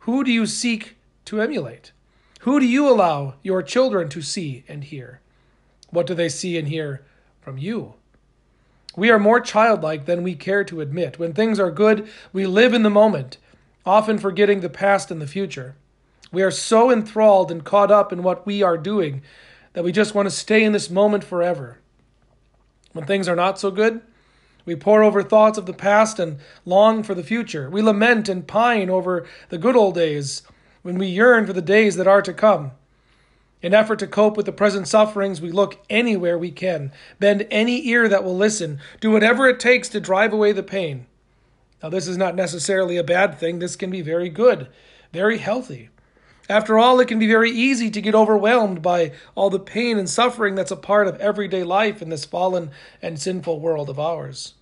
Who 0.00 0.24
do 0.24 0.32
you 0.32 0.46
seek 0.46 0.96
to 1.26 1.40
emulate? 1.40 1.92
Who 2.40 2.58
do 2.60 2.66
you 2.66 2.88
allow 2.88 3.34
your 3.42 3.62
children 3.62 4.08
to 4.10 4.20
see 4.20 4.64
and 4.68 4.84
hear? 4.84 5.20
What 5.90 6.06
do 6.06 6.14
they 6.14 6.28
see 6.28 6.58
and 6.58 6.68
hear 6.68 7.04
from 7.44 7.58
you? 7.58 7.94
We 8.96 9.10
are 9.10 9.18
more 9.18 9.40
childlike 9.40 10.06
than 10.06 10.22
we 10.22 10.34
care 10.34 10.64
to 10.64 10.80
admit. 10.80 11.18
When 11.18 11.32
things 11.32 11.60
are 11.60 11.70
good, 11.70 12.08
we 12.32 12.46
live 12.46 12.72
in 12.72 12.82
the 12.82 12.90
moment 12.90 13.36
often 13.86 14.16
forgetting 14.18 14.60
the 14.60 14.70
past 14.70 15.10
and 15.10 15.20
the 15.20 15.26
future. 15.26 15.76
We 16.32 16.42
are 16.42 16.50
so 16.50 16.90
enthralled 16.90 17.50
and 17.50 17.62
caught 17.62 17.90
up 17.90 18.12
in 18.12 18.22
what 18.22 18.46
we 18.46 18.62
are 18.62 18.78
doing 18.78 19.22
that 19.74 19.84
we 19.84 19.92
just 19.92 20.14
want 20.14 20.26
to 20.26 20.34
stay 20.34 20.64
in 20.64 20.72
this 20.72 20.88
moment 20.88 21.22
forever. 21.22 21.78
When 22.92 23.04
things 23.04 23.28
are 23.28 23.36
not 23.36 23.58
so 23.58 23.70
good, 23.70 24.00
we 24.64 24.74
pore 24.74 25.02
over 25.02 25.22
thoughts 25.22 25.58
of 25.58 25.66
the 25.66 25.74
past 25.74 26.18
and 26.18 26.38
long 26.64 27.02
for 27.02 27.14
the 27.14 27.22
future. 27.22 27.68
We 27.68 27.82
lament 27.82 28.28
and 28.28 28.46
pine 28.46 28.88
over 28.88 29.26
the 29.50 29.58
good 29.58 29.76
old 29.76 29.94
days 29.94 30.42
when 30.82 30.96
we 30.96 31.06
yearn 31.06 31.46
for 31.46 31.52
the 31.52 31.60
days 31.60 31.96
that 31.96 32.06
are 32.06 32.22
to 32.22 32.32
come. 32.32 32.72
In 33.64 33.72
effort 33.72 33.98
to 34.00 34.06
cope 34.06 34.36
with 34.36 34.44
the 34.44 34.52
present 34.52 34.86
sufferings, 34.86 35.40
we 35.40 35.50
look 35.50 35.82
anywhere 35.88 36.36
we 36.36 36.50
can, 36.50 36.92
bend 37.18 37.46
any 37.50 37.88
ear 37.88 38.10
that 38.10 38.22
will 38.22 38.36
listen, 38.36 38.78
do 39.00 39.10
whatever 39.10 39.48
it 39.48 39.58
takes 39.58 39.88
to 39.88 40.00
drive 40.00 40.34
away 40.34 40.52
the 40.52 40.62
pain. 40.62 41.06
Now, 41.82 41.88
this 41.88 42.06
is 42.06 42.18
not 42.18 42.34
necessarily 42.34 42.98
a 42.98 43.02
bad 43.02 43.38
thing. 43.38 43.60
This 43.60 43.74
can 43.74 43.90
be 43.90 44.02
very 44.02 44.28
good, 44.28 44.68
very 45.14 45.38
healthy. 45.38 45.88
After 46.46 46.78
all, 46.78 47.00
it 47.00 47.08
can 47.08 47.18
be 47.18 47.26
very 47.26 47.50
easy 47.50 47.90
to 47.90 48.02
get 48.02 48.14
overwhelmed 48.14 48.82
by 48.82 49.12
all 49.34 49.48
the 49.48 49.58
pain 49.58 49.96
and 49.96 50.10
suffering 50.10 50.54
that's 50.54 50.70
a 50.70 50.76
part 50.76 51.08
of 51.08 51.18
everyday 51.18 51.62
life 51.62 52.02
in 52.02 52.10
this 52.10 52.26
fallen 52.26 52.70
and 53.00 53.18
sinful 53.18 53.60
world 53.60 53.88
of 53.88 53.98
ours. 53.98 54.52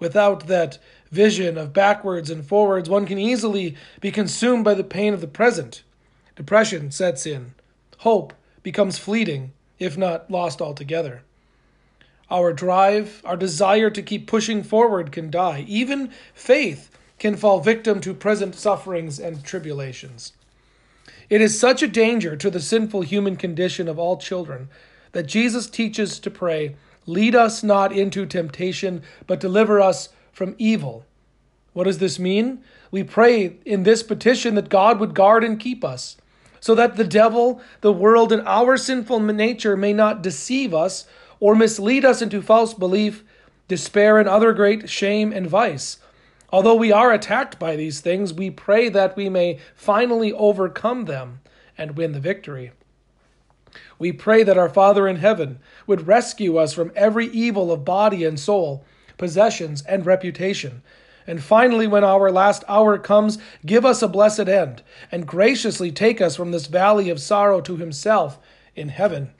Without 0.00 0.48
that 0.48 0.78
vision 1.12 1.56
of 1.56 1.72
backwards 1.72 2.30
and 2.30 2.44
forwards, 2.44 2.90
one 2.90 3.06
can 3.06 3.16
easily 3.16 3.76
be 4.00 4.10
consumed 4.10 4.64
by 4.64 4.74
the 4.74 4.82
pain 4.82 5.14
of 5.14 5.20
the 5.20 5.28
present. 5.28 5.84
Depression 6.34 6.90
sets 6.90 7.26
in. 7.26 7.54
Hope 8.04 8.34
becomes 8.62 8.98
fleeting, 8.98 9.54
if 9.78 9.96
not 9.96 10.30
lost 10.30 10.60
altogether. 10.60 11.22
Our 12.30 12.52
drive, 12.52 13.22
our 13.24 13.34
desire 13.34 13.88
to 13.88 14.02
keep 14.02 14.26
pushing 14.26 14.62
forward 14.62 15.10
can 15.10 15.30
die. 15.30 15.64
Even 15.66 16.10
faith 16.34 16.90
can 17.18 17.34
fall 17.34 17.60
victim 17.60 18.02
to 18.02 18.12
present 18.12 18.56
sufferings 18.56 19.18
and 19.18 19.42
tribulations. 19.42 20.34
It 21.30 21.40
is 21.40 21.58
such 21.58 21.82
a 21.82 21.88
danger 21.88 22.36
to 22.36 22.50
the 22.50 22.60
sinful 22.60 23.00
human 23.00 23.36
condition 23.36 23.88
of 23.88 23.98
all 23.98 24.18
children 24.18 24.68
that 25.12 25.22
Jesus 25.22 25.66
teaches 25.66 26.18
to 26.18 26.30
pray, 26.30 26.76
Lead 27.06 27.34
us 27.34 27.62
not 27.62 27.90
into 27.90 28.26
temptation, 28.26 29.02
but 29.26 29.40
deliver 29.40 29.80
us 29.80 30.10
from 30.30 30.56
evil. 30.58 31.06
What 31.72 31.84
does 31.84 32.00
this 32.00 32.18
mean? 32.18 32.62
We 32.90 33.02
pray 33.02 33.56
in 33.64 33.84
this 33.84 34.02
petition 34.02 34.56
that 34.56 34.68
God 34.68 35.00
would 35.00 35.14
guard 35.14 35.42
and 35.42 35.58
keep 35.58 35.82
us, 35.82 36.18
so 36.64 36.74
that 36.74 36.96
the 36.96 37.04
devil, 37.04 37.60
the 37.82 37.92
world, 37.92 38.32
and 38.32 38.40
our 38.46 38.78
sinful 38.78 39.20
nature 39.20 39.76
may 39.76 39.92
not 39.92 40.22
deceive 40.22 40.72
us 40.72 41.06
or 41.38 41.54
mislead 41.54 42.06
us 42.06 42.22
into 42.22 42.40
false 42.40 42.72
belief, 42.72 43.22
despair, 43.68 44.18
and 44.18 44.26
other 44.26 44.54
great 44.54 44.88
shame 44.88 45.30
and 45.30 45.46
vice. 45.46 45.98
Although 46.50 46.76
we 46.76 46.90
are 46.90 47.12
attacked 47.12 47.58
by 47.58 47.76
these 47.76 48.00
things, 48.00 48.32
we 48.32 48.48
pray 48.48 48.88
that 48.88 49.14
we 49.14 49.28
may 49.28 49.58
finally 49.74 50.32
overcome 50.32 51.04
them 51.04 51.40
and 51.76 51.98
win 51.98 52.12
the 52.12 52.18
victory. 52.18 52.72
We 53.98 54.10
pray 54.12 54.42
that 54.42 54.56
our 54.56 54.70
Father 54.70 55.06
in 55.06 55.16
heaven 55.16 55.58
would 55.86 56.06
rescue 56.06 56.56
us 56.56 56.72
from 56.72 56.92
every 56.96 57.26
evil 57.26 57.72
of 57.72 57.84
body 57.84 58.24
and 58.24 58.40
soul, 58.40 58.86
possessions 59.18 59.82
and 59.82 60.06
reputation. 60.06 60.80
And 61.26 61.42
finally, 61.42 61.86
when 61.86 62.04
our 62.04 62.30
last 62.30 62.64
hour 62.68 62.98
comes, 62.98 63.38
give 63.64 63.84
us 63.84 64.02
a 64.02 64.08
blessed 64.08 64.48
end, 64.48 64.82
and 65.10 65.26
graciously 65.26 65.90
take 65.90 66.20
us 66.20 66.36
from 66.36 66.50
this 66.50 66.66
valley 66.66 67.08
of 67.08 67.20
sorrow 67.20 67.60
to 67.62 67.76
Himself 67.76 68.38
in 68.76 68.90
heaven. 68.90 69.32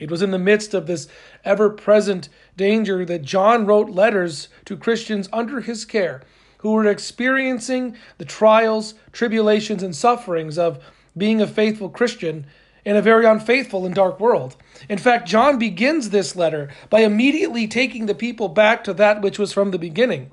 It 0.00 0.10
was 0.10 0.22
in 0.22 0.30
the 0.30 0.38
midst 0.38 0.72
of 0.72 0.86
this 0.86 1.08
ever 1.44 1.70
present 1.70 2.30
danger 2.56 3.04
that 3.04 3.22
John 3.22 3.66
wrote 3.66 3.90
letters 3.90 4.48
to 4.64 4.76
Christians 4.76 5.28
under 5.32 5.60
his 5.60 5.84
care 5.84 6.22
who 6.58 6.72
were 6.72 6.86
experiencing 6.86 7.96
the 8.18 8.24
trials, 8.24 8.94
tribulations, 9.12 9.82
and 9.82 9.94
sufferings 9.94 10.58
of 10.58 10.82
being 11.16 11.40
a 11.40 11.46
faithful 11.46 11.90
Christian 11.90 12.46
in 12.84 12.96
a 12.96 13.02
very 13.02 13.26
unfaithful 13.26 13.84
and 13.84 13.94
dark 13.94 14.18
world. 14.18 14.56
In 14.88 14.98
fact, 14.98 15.28
John 15.28 15.58
begins 15.58 16.10
this 16.10 16.34
letter 16.34 16.70
by 16.88 17.00
immediately 17.00 17.66
taking 17.66 18.06
the 18.06 18.14
people 18.14 18.48
back 18.48 18.84
to 18.84 18.94
that 18.94 19.20
which 19.20 19.38
was 19.38 19.52
from 19.52 19.70
the 19.70 19.78
beginning. 19.78 20.30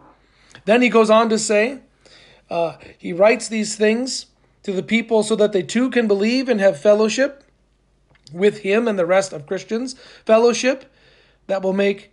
Then 0.67 0.82
he 0.82 0.89
goes 0.89 1.10
on 1.10 1.30
to 1.30 1.39
say, 1.39 1.80
Uh, 2.49 2.75
he 2.97 3.13
writes 3.13 3.47
these 3.47 3.77
things 3.77 4.25
to 4.63 4.73
the 4.73 4.84
people 4.84 5.23
so 5.23 5.34
that 5.38 5.53
they 5.53 5.63
too 5.63 5.89
can 5.89 6.08
believe 6.08 6.49
and 6.49 6.60
have 6.60 6.77
fellowship 6.77 7.45
with 8.34 8.60
him 8.60 8.86
and 8.86 8.99
the 8.99 9.06
rest 9.06 9.32
of 9.32 9.45
Christians, 9.47 9.95
fellowship 10.25 10.91
that 11.47 11.62
will 11.62 11.71
make 11.71 12.12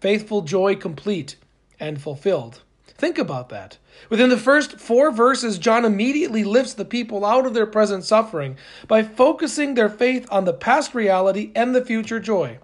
faithful 0.00 0.40
joy 0.40 0.74
complete 0.74 1.36
and 1.78 2.00
fulfilled. 2.00 2.62
Think 2.86 3.18
about 3.18 3.50
that. 3.50 3.76
Within 4.08 4.30
the 4.30 4.38
first 4.38 4.80
four 4.80 5.10
verses, 5.10 5.58
John 5.58 5.84
immediately 5.84 6.42
lifts 6.42 6.72
the 6.72 6.86
people 6.86 7.22
out 7.22 7.44
of 7.44 7.52
their 7.52 7.66
present 7.66 8.04
suffering 8.04 8.56
by 8.88 9.02
focusing 9.02 9.74
their 9.74 9.90
faith 9.90 10.26
on 10.30 10.46
the 10.46 10.54
past 10.54 10.94
reality 10.94 11.52
and 11.54 11.74
the 11.74 11.84
future 11.84 12.20
joy. 12.20 12.58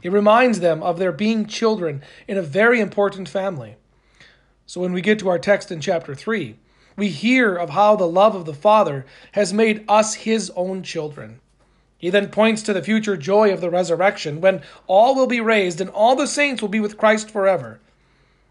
He 0.00 0.08
reminds 0.08 0.60
them 0.60 0.80
of 0.80 1.00
their 1.00 1.10
being 1.10 1.46
children 1.46 2.02
in 2.28 2.38
a 2.38 2.42
very 2.42 2.80
important 2.80 3.28
family. 3.28 3.74
So 4.68 4.80
when 4.80 4.92
we 4.92 5.00
get 5.00 5.18
to 5.20 5.28
our 5.28 5.38
text 5.38 5.72
in 5.72 5.80
chapter 5.80 6.14
3, 6.14 6.54
we 6.94 7.08
hear 7.08 7.56
of 7.56 7.70
how 7.70 7.96
the 7.96 8.06
love 8.06 8.36
of 8.36 8.44
the 8.44 8.54
Father 8.54 9.06
has 9.32 9.52
made 9.52 9.84
us 9.88 10.14
his 10.14 10.50
own 10.54 10.84
children. 10.84 11.40
He 11.96 12.10
then 12.10 12.28
points 12.28 12.62
to 12.62 12.72
the 12.72 12.82
future 12.82 13.16
joy 13.16 13.52
of 13.52 13.60
the 13.60 13.70
resurrection 13.70 14.40
when 14.40 14.62
all 14.86 15.16
will 15.16 15.26
be 15.26 15.40
raised 15.40 15.80
and 15.80 15.90
all 15.90 16.14
the 16.14 16.26
saints 16.26 16.62
will 16.62 16.68
be 16.68 16.80
with 16.80 16.98
Christ 16.98 17.30
forever 17.30 17.80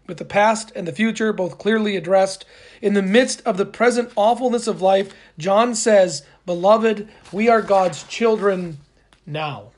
with 0.08 0.16
the 0.16 0.24
past 0.24 0.72
and 0.74 0.88
the 0.88 0.92
future 0.92 1.32
both 1.32 1.58
clearly 1.58 1.94
addressed. 1.94 2.44
In 2.82 2.94
the 2.94 3.02
midst 3.02 3.42
of 3.42 3.56
the 3.56 3.66
present 3.66 4.10
awfulness 4.16 4.66
of 4.66 4.82
life, 4.82 5.14
John 5.38 5.76
says, 5.76 6.24
Beloved, 6.46 7.08
we 7.30 7.48
are 7.48 7.62
God's 7.62 8.02
children 8.04 8.78
now. 9.24 9.70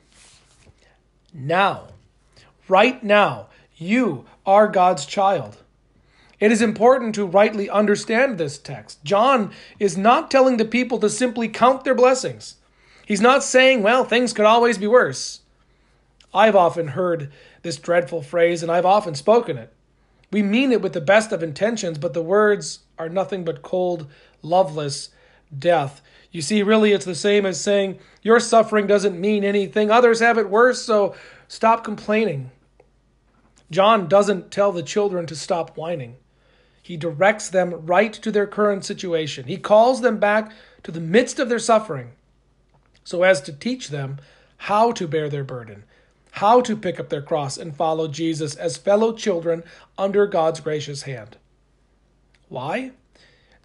Now. 1.33 1.89
Right 2.67 3.03
now, 3.03 3.47
you 3.75 4.25
are 4.45 4.67
God's 4.67 5.05
child. 5.05 5.60
It 6.41 6.51
is 6.51 6.61
important 6.61 7.13
to 7.15 7.25
rightly 7.25 7.69
understand 7.69 8.37
this 8.37 8.57
text. 8.57 9.03
John 9.03 9.51
is 9.79 9.95
not 9.95 10.31
telling 10.31 10.57
the 10.57 10.65
people 10.65 10.97
to 10.99 11.09
simply 11.09 11.47
count 11.47 11.83
their 11.83 11.93
blessings. 11.93 12.55
He's 13.05 13.21
not 13.21 13.43
saying, 13.43 13.83
well, 13.83 14.03
things 14.03 14.33
could 14.33 14.45
always 14.45 14.79
be 14.79 14.87
worse. 14.87 15.41
I've 16.33 16.55
often 16.55 16.89
heard 16.89 17.31
this 17.61 17.77
dreadful 17.77 18.23
phrase, 18.23 18.63
and 18.63 18.71
I've 18.71 18.87
often 18.87 19.13
spoken 19.13 19.55
it. 19.55 19.71
We 20.31 20.41
mean 20.41 20.71
it 20.71 20.81
with 20.81 20.93
the 20.93 21.01
best 21.01 21.31
of 21.31 21.43
intentions, 21.43 21.99
but 21.99 22.15
the 22.15 22.23
words 22.23 22.79
are 22.97 23.09
nothing 23.09 23.45
but 23.45 23.61
cold, 23.61 24.09
loveless 24.41 25.09
death. 25.55 26.01
You 26.31 26.41
see, 26.41 26.63
really, 26.63 26.91
it's 26.91 27.05
the 27.05 27.13
same 27.13 27.45
as 27.45 27.61
saying, 27.61 27.99
Your 28.23 28.39
suffering 28.39 28.87
doesn't 28.87 29.19
mean 29.19 29.43
anything. 29.43 29.91
Others 29.91 30.21
have 30.21 30.39
it 30.39 30.49
worse, 30.49 30.81
so 30.81 31.13
stop 31.47 31.83
complaining. 31.83 32.49
John 33.69 34.07
doesn't 34.07 34.49
tell 34.49 34.71
the 34.71 34.81
children 34.81 35.27
to 35.27 35.35
stop 35.35 35.77
whining. 35.77 36.15
He 36.81 36.97
directs 36.97 37.49
them 37.49 37.85
right 37.85 38.11
to 38.13 38.31
their 38.31 38.47
current 38.47 38.83
situation. 38.83 39.45
He 39.45 39.57
calls 39.57 40.01
them 40.01 40.17
back 40.17 40.51
to 40.83 40.91
the 40.91 40.99
midst 40.99 41.39
of 41.39 41.47
their 41.47 41.59
suffering 41.59 42.11
so 43.03 43.23
as 43.23 43.41
to 43.41 43.53
teach 43.53 43.89
them 43.89 44.17
how 44.57 44.91
to 44.91 45.07
bear 45.07 45.29
their 45.29 45.43
burden, 45.43 45.83
how 46.31 46.61
to 46.61 46.77
pick 46.77 46.99
up 46.99 47.09
their 47.09 47.21
cross 47.21 47.57
and 47.57 47.75
follow 47.75 48.07
Jesus 48.07 48.55
as 48.55 48.77
fellow 48.77 49.13
children 49.13 49.63
under 49.97 50.27
God's 50.27 50.59
gracious 50.59 51.03
hand. 51.03 51.37
Why? 52.49 52.91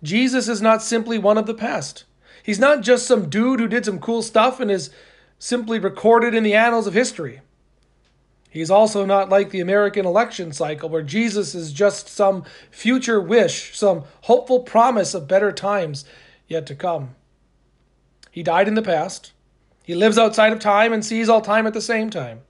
Jesus 0.02 0.48
is 0.48 0.62
not 0.62 0.82
simply 0.82 1.18
one 1.18 1.38
of 1.38 1.46
the 1.46 1.54
past. 1.54 2.04
He's 2.42 2.58
not 2.58 2.82
just 2.82 3.06
some 3.06 3.28
dude 3.28 3.60
who 3.60 3.68
did 3.68 3.84
some 3.84 3.98
cool 3.98 4.22
stuff 4.22 4.60
and 4.60 4.70
is 4.70 4.90
simply 5.38 5.78
recorded 5.78 6.34
in 6.34 6.44
the 6.44 6.54
annals 6.54 6.86
of 6.86 6.94
history. 6.94 7.40
He's 8.56 8.70
also 8.70 9.04
not 9.04 9.28
like 9.28 9.50
the 9.50 9.60
American 9.60 10.06
election 10.06 10.50
cycle 10.50 10.88
where 10.88 11.02
Jesus 11.02 11.54
is 11.54 11.74
just 11.74 12.08
some 12.08 12.42
future 12.70 13.20
wish, 13.20 13.76
some 13.76 14.04
hopeful 14.22 14.60
promise 14.60 15.12
of 15.12 15.28
better 15.28 15.52
times 15.52 16.06
yet 16.48 16.64
to 16.68 16.74
come. 16.74 17.16
He 18.30 18.42
died 18.42 18.66
in 18.66 18.72
the 18.72 18.80
past. 18.80 19.34
He 19.84 19.94
lives 19.94 20.16
outside 20.16 20.54
of 20.54 20.58
time 20.58 20.94
and 20.94 21.04
sees 21.04 21.28
all 21.28 21.42
time 21.42 21.66
at 21.66 21.74
the 21.74 21.82
same 21.82 22.08
time. 22.08 22.44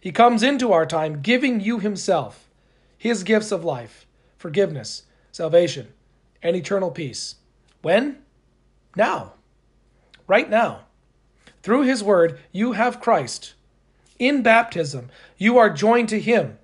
He 0.00 0.10
comes 0.10 0.42
into 0.42 0.72
our 0.72 0.86
time 0.86 1.20
giving 1.20 1.60
you 1.60 1.80
Himself, 1.80 2.48
His 2.96 3.22
gifts 3.22 3.52
of 3.52 3.62
life, 3.62 4.06
forgiveness, 4.38 5.02
salvation, 5.32 5.88
and 6.42 6.56
eternal 6.56 6.90
peace. 6.90 7.34
When? 7.82 8.22
Now. 8.96 9.34
Right 10.26 10.48
now. 10.48 10.86
Through 11.62 11.82
His 11.82 12.02
Word, 12.02 12.40
you 12.52 12.72
have 12.72 13.02
Christ. 13.02 13.52
In 14.18 14.42
baptism, 14.42 15.10
you 15.36 15.58
are 15.58 15.70
joined 15.70 16.08
to 16.10 16.20
Him. 16.20 16.58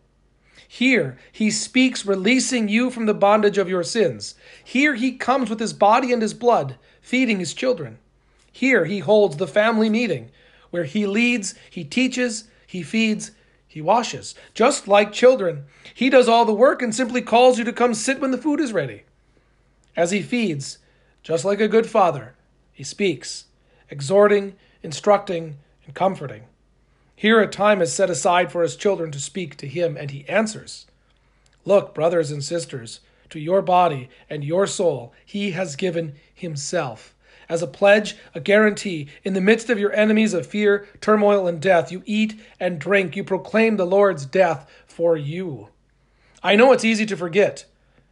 Here, 0.67 1.19
He 1.31 1.51
speaks, 1.51 2.07
releasing 2.07 2.69
you 2.69 2.91
from 2.91 3.07
the 3.07 3.15
bondage 3.15 3.59
of 3.59 3.69
your 3.69 3.83
sins. 3.83 4.35
Here, 4.65 4.95
He 4.95 5.13
comes 5.13 5.51
with 5.51 5.61
His 5.61 5.73
body 5.73 6.13
and 6.13 6.23
His 6.23 6.35
blood, 6.35 6.77
feeding 7.01 7.39
His 7.39 7.55
children. 7.55 7.99
Here, 8.51 8.85
He 8.85 9.01
holds 9.01 9.37
the 9.37 9.47
family 9.47 9.91
meeting, 9.91 10.31
where 10.71 10.85
He 10.85 11.07
leads, 11.07 11.55
He 11.71 11.85
teaches, 11.85 12.45
he 12.73 12.83
feeds, 12.83 13.33
he 13.69 13.83
washes. 13.83 14.35
Just 14.55 14.89
like 14.89 15.13
children, 15.13 15.65
he 15.93 16.09
does 16.09 16.27
all 16.27 16.47
the 16.47 16.55
work 16.55 16.81
and 16.81 16.95
simply 16.95 17.21
calls 17.21 17.59
you 17.59 17.65
to 17.65 17.73
come 17.73 17.93
sit 17.93 18.19
when 18.19 18.31
the 18.31 18.39
food 18.39 18.61
is 18.61 18.73
ready. 18.73 19.03
As 19.95 20.11
he 20.11 20.23
feeds, 20.23 20.79
just 21.23 21.45
like 21.45 21.61
a 21.61 21.69
good 21.69 21.87
father, 21.87 22.35
he 22.73 22.83
speaks, 22.83 23.45
exhorting, 23.91 24.55
instructing, 24.83 25.59
and 25.85 25.95
comforting. 25.95 26.45
Here 27.23 27.41
a 27.41 27.47
time 27.47 27.81
is 27.81 27.93
set 27.93 28.11
aside 28.11 28.51
for 28.51 28.63
his 28.63 28.75
children 28.75 29.13
to 29.13 29.21
speak 29.21 29.57
to 29.59 29.69
him, 29.69 29.97
and 29.97 30.11
he 30.11 30.29
answers. 30.29 30.87
Look, 31.65 31.95
brothers 31.95 32.33
and 32.33 32.43
sisters, 32.43 32.99
to 33.31 33.39
your 33.39 33.63
body 33.63 34.09
and 34.29 34.43
your 34.43 34.67
soul 34.67 35.15
he 35.25 35.53
has 35.53 35.77
given 35.77 36.17
himself 36.35 37.15
as 37.49 37.63
a 37.63 37.69
pledge, 37.69 38.17
a 38.35 38.41
guarantee. 38.41 39.07
In 39.23 39.35
the 39.35 39.41
midst 39.41 39.71
of 39.71 39.79
your 39.79 39.93
enemies 39.93 40.35
of 40.35 40.49
fear, 40.49 40.89
turmoil, 41.01 41.47
and 41.47 41.63
death, 41.63 41.93
you 41.93 42.03
eat 42.07 42.41
and 42.59 42.81
drink. 42.81 43.15
You 43.15 43.23
proclaim 43.23 43.77
the 43.77 43.87
Lord's 43.87 44.27
death 44.27 44.69
for 44.89 45.17
you. 45.17 45.69
I 46.43 46.57
know 46.57 46.73
it's 46.73 46.85
easy 46.85 47.07
to 47.07 47.17
forget, 47.17 47.67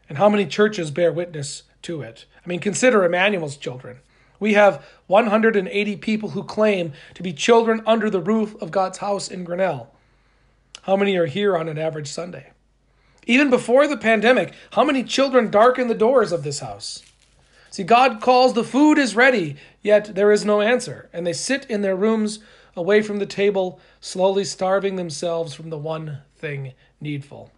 and 0.09 0.19
how 0.19 0.29
many 0.29 0.47
churches 0.47 0.93
bear 0.93 1.11
witness 1.11 1.65
to 1.83 2.01
it. 2.03 2.27
I 2.47 2.49
mean, 2.49 2.61
consider 2.61 3.05
Emmanuel's 3.05 3.57
children. 3.57 3.99
We 4.41 4.55
have 4.55 4.85
180 5.07 5.97
people 5.97 6.31
who 6.31 6.43
claim 6.43 6.93
to 7.15 7.23
be 7.23 7.33
children 7.33 7.83
under 7.87 8.11
the 8.11 8.21
roof 8.21 8.61
of 8.61 8.71
God's 8.71 8.99
house 8.99 9.29
in 9.29 9.45
Grinnell. 9.45 9.95
How 10.83 10.97
many 10.97 11.17
are 11.17 11.27
here 11.27 11.57
on 11.57 11.69
an 11.69 11.79
average 11.79 12.09
Sunday? 12.09 12.51
Even 13.27 13.51
before 13.51 13.87
the 13.87 13.99
pandemic, 13.99 14.55
how 14.73 14.83
many 14.83 15.05
children 15.05 15.51
darken 15.51 15.89
the 15.89 15.95
doors 15.95 16.33
of 16.33 16.43
this 16.43 16.61
house? 16.61 17.05
See, 17.71 17.85
God 17.85 18.21
calls, 18.21 18.55
the 18.55 18.65
food 18.65 18.99
is 18.99 19.15
ready, 19.15 19.57
yet 19.83 20.15
there 20.15 20.33
is 20.33 20.45
no 20.45 20.61
answer. 20.61 21.09
And 21.13 21.27
they 21.27 21.35
sit 21.35 21.67
in 21.67 21.83
their 21.83 21.95
rooms 21.95 22.41
away 22.75 23.03
from 23.03 23.19
the 23.19 23.27
table, 23.27 23.79
slowly 24.01 24.45
starving 24.45 24.97
themselves 24.97 25.55
from 25.55 25.71
the 25.71 25.79
one 25.79 26.23
thing 26.35 26.73
needful. 27.01 27.53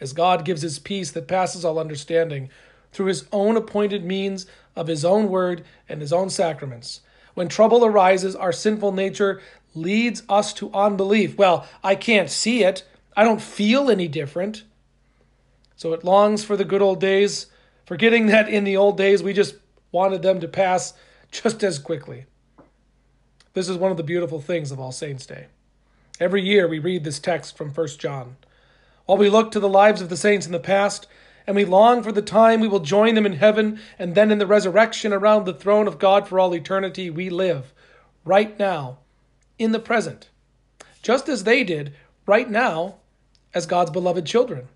As 0.00 0.12
God 0.12 0.44
gives 0.44 0.62
his 0.62 0.78
peace 0.78 1.10
that 1.12 1.28
passes 1.28 1.64
all 1.64 1.78
understanding 1.78 2.48
through 2.92 3.06
his 3.06 3.26
own 3.30 3.56
appointed 3.56 4.04
means 4.04 4.46
of 4.76 4.86
his 4.86 5.04
own 5.04 5.28
word 5.28 5.64
and 5.88 6.00
his 6.00 6.12
own 6.12 6.30
sacraments. 6.30 7.00
When 7.34 7.48
trouble 7.48 7.84
arises, 7.84 8.36
our 8.36 8.52
sinful 8.52 8.92
nature 8.92 9.40
leads 9.74 10.22
us 10.28 10.52
to 10.54 10.72
unbelief. 10.72 11.36
Well, 11.36 11.66
I 11.82 11.96
can't 11.96 12.30
see 12.30 12.62
it. 12.62 12.84
I 13.16 13.24
don't 13.24 13.42
feel 13.42 13.90
any 13.90 14.08
different. 14.08 14.64
So 15.76 15.92
it 15.92 16.04
longs 16.04 16.44
for 16.44 16.56
the 16.56 16.64
good 16.64 16.82
old 16.82 17.00
days 17.00 17.46
forgetting 17.86 18.26
that 18.28 18.48
in 18.48 18.64
the 18.64 18.76
old 18.76 18.96
days 18.96 19.22
we 19.22 19.32
just 19.32 19.56
wanted 19.92 20.22
them 20.22 20.40
to 20.40 20.48
pass 20.48 20.92
just 21.30 21.62
as 21.62 21.78
quickly. 21.78 22.26
This 23.54 23.68
is 23.68 23.78
one 23.78 23.90
of 23.90 23.96
the 23.96 24.02
beautiful 24.02 24.40
things 24.40 24.70
of 24.70 24.78
All 24.78 24.92
Saints' 24.92 25.24
Day. 25.24 25.46
Every 26.20 26.42
year 26.42 26.68
we 26.68 26.78
read 26.78 27.04
this 27.04 27.18
text 27.18 27.56
from 27.56 27.70
1 27.70 27.88
John. 27.98 28.36
While 29.06 29.18
we 29.18 29.30
look 29.30 29.50
to 29.52 29.60
the 29.60 29.68
lives 29.68 30.00
of 30.00 30.08
the 30.08 30.16
saints 30.16 30.46
in 30.46 30.52
the 30.52 30.58
past, 30.58 31.06
and 31.46 31.56
we 31.56 31.64
long 31.64 32.02
for 32.02 32.12
the 32.12 32.22
time 32.22 32.60
we 32.60 32.68
will 32.68 32.80
join 32.80 33.14
them 33.14 33.26
in 33.26 33.34
heaven 33.34 33.80
and 33.98 34.14
then 34.14 34.30
in 34.30 34.38
the 34.38 34.46
resurrection 34.46 35.12
around 35.12 35.44
the 35.44 35.54
throne 35.54 35.86
of 35.86 35.98
God 35.98 36.26
for 36.26 36.40
all 36.40 36.54
eternity, 36.54 37.10
we 37.10 37.30
live 37.30 37.72
right 38.24 38.58
now, 38.58 38.98
in 39.58 39.72
the 39.72 39.78
present, 39.78 40.28
just 41.02 41.28
as 41.28 41.44
they 41.44 41.64
did 41.64 41.94
right 42.26 42.50
now 42.50 42.96
as 43.54 43.66
God's 43.66 43.90
beloved 43.90 44.26
children. 44.26 44.68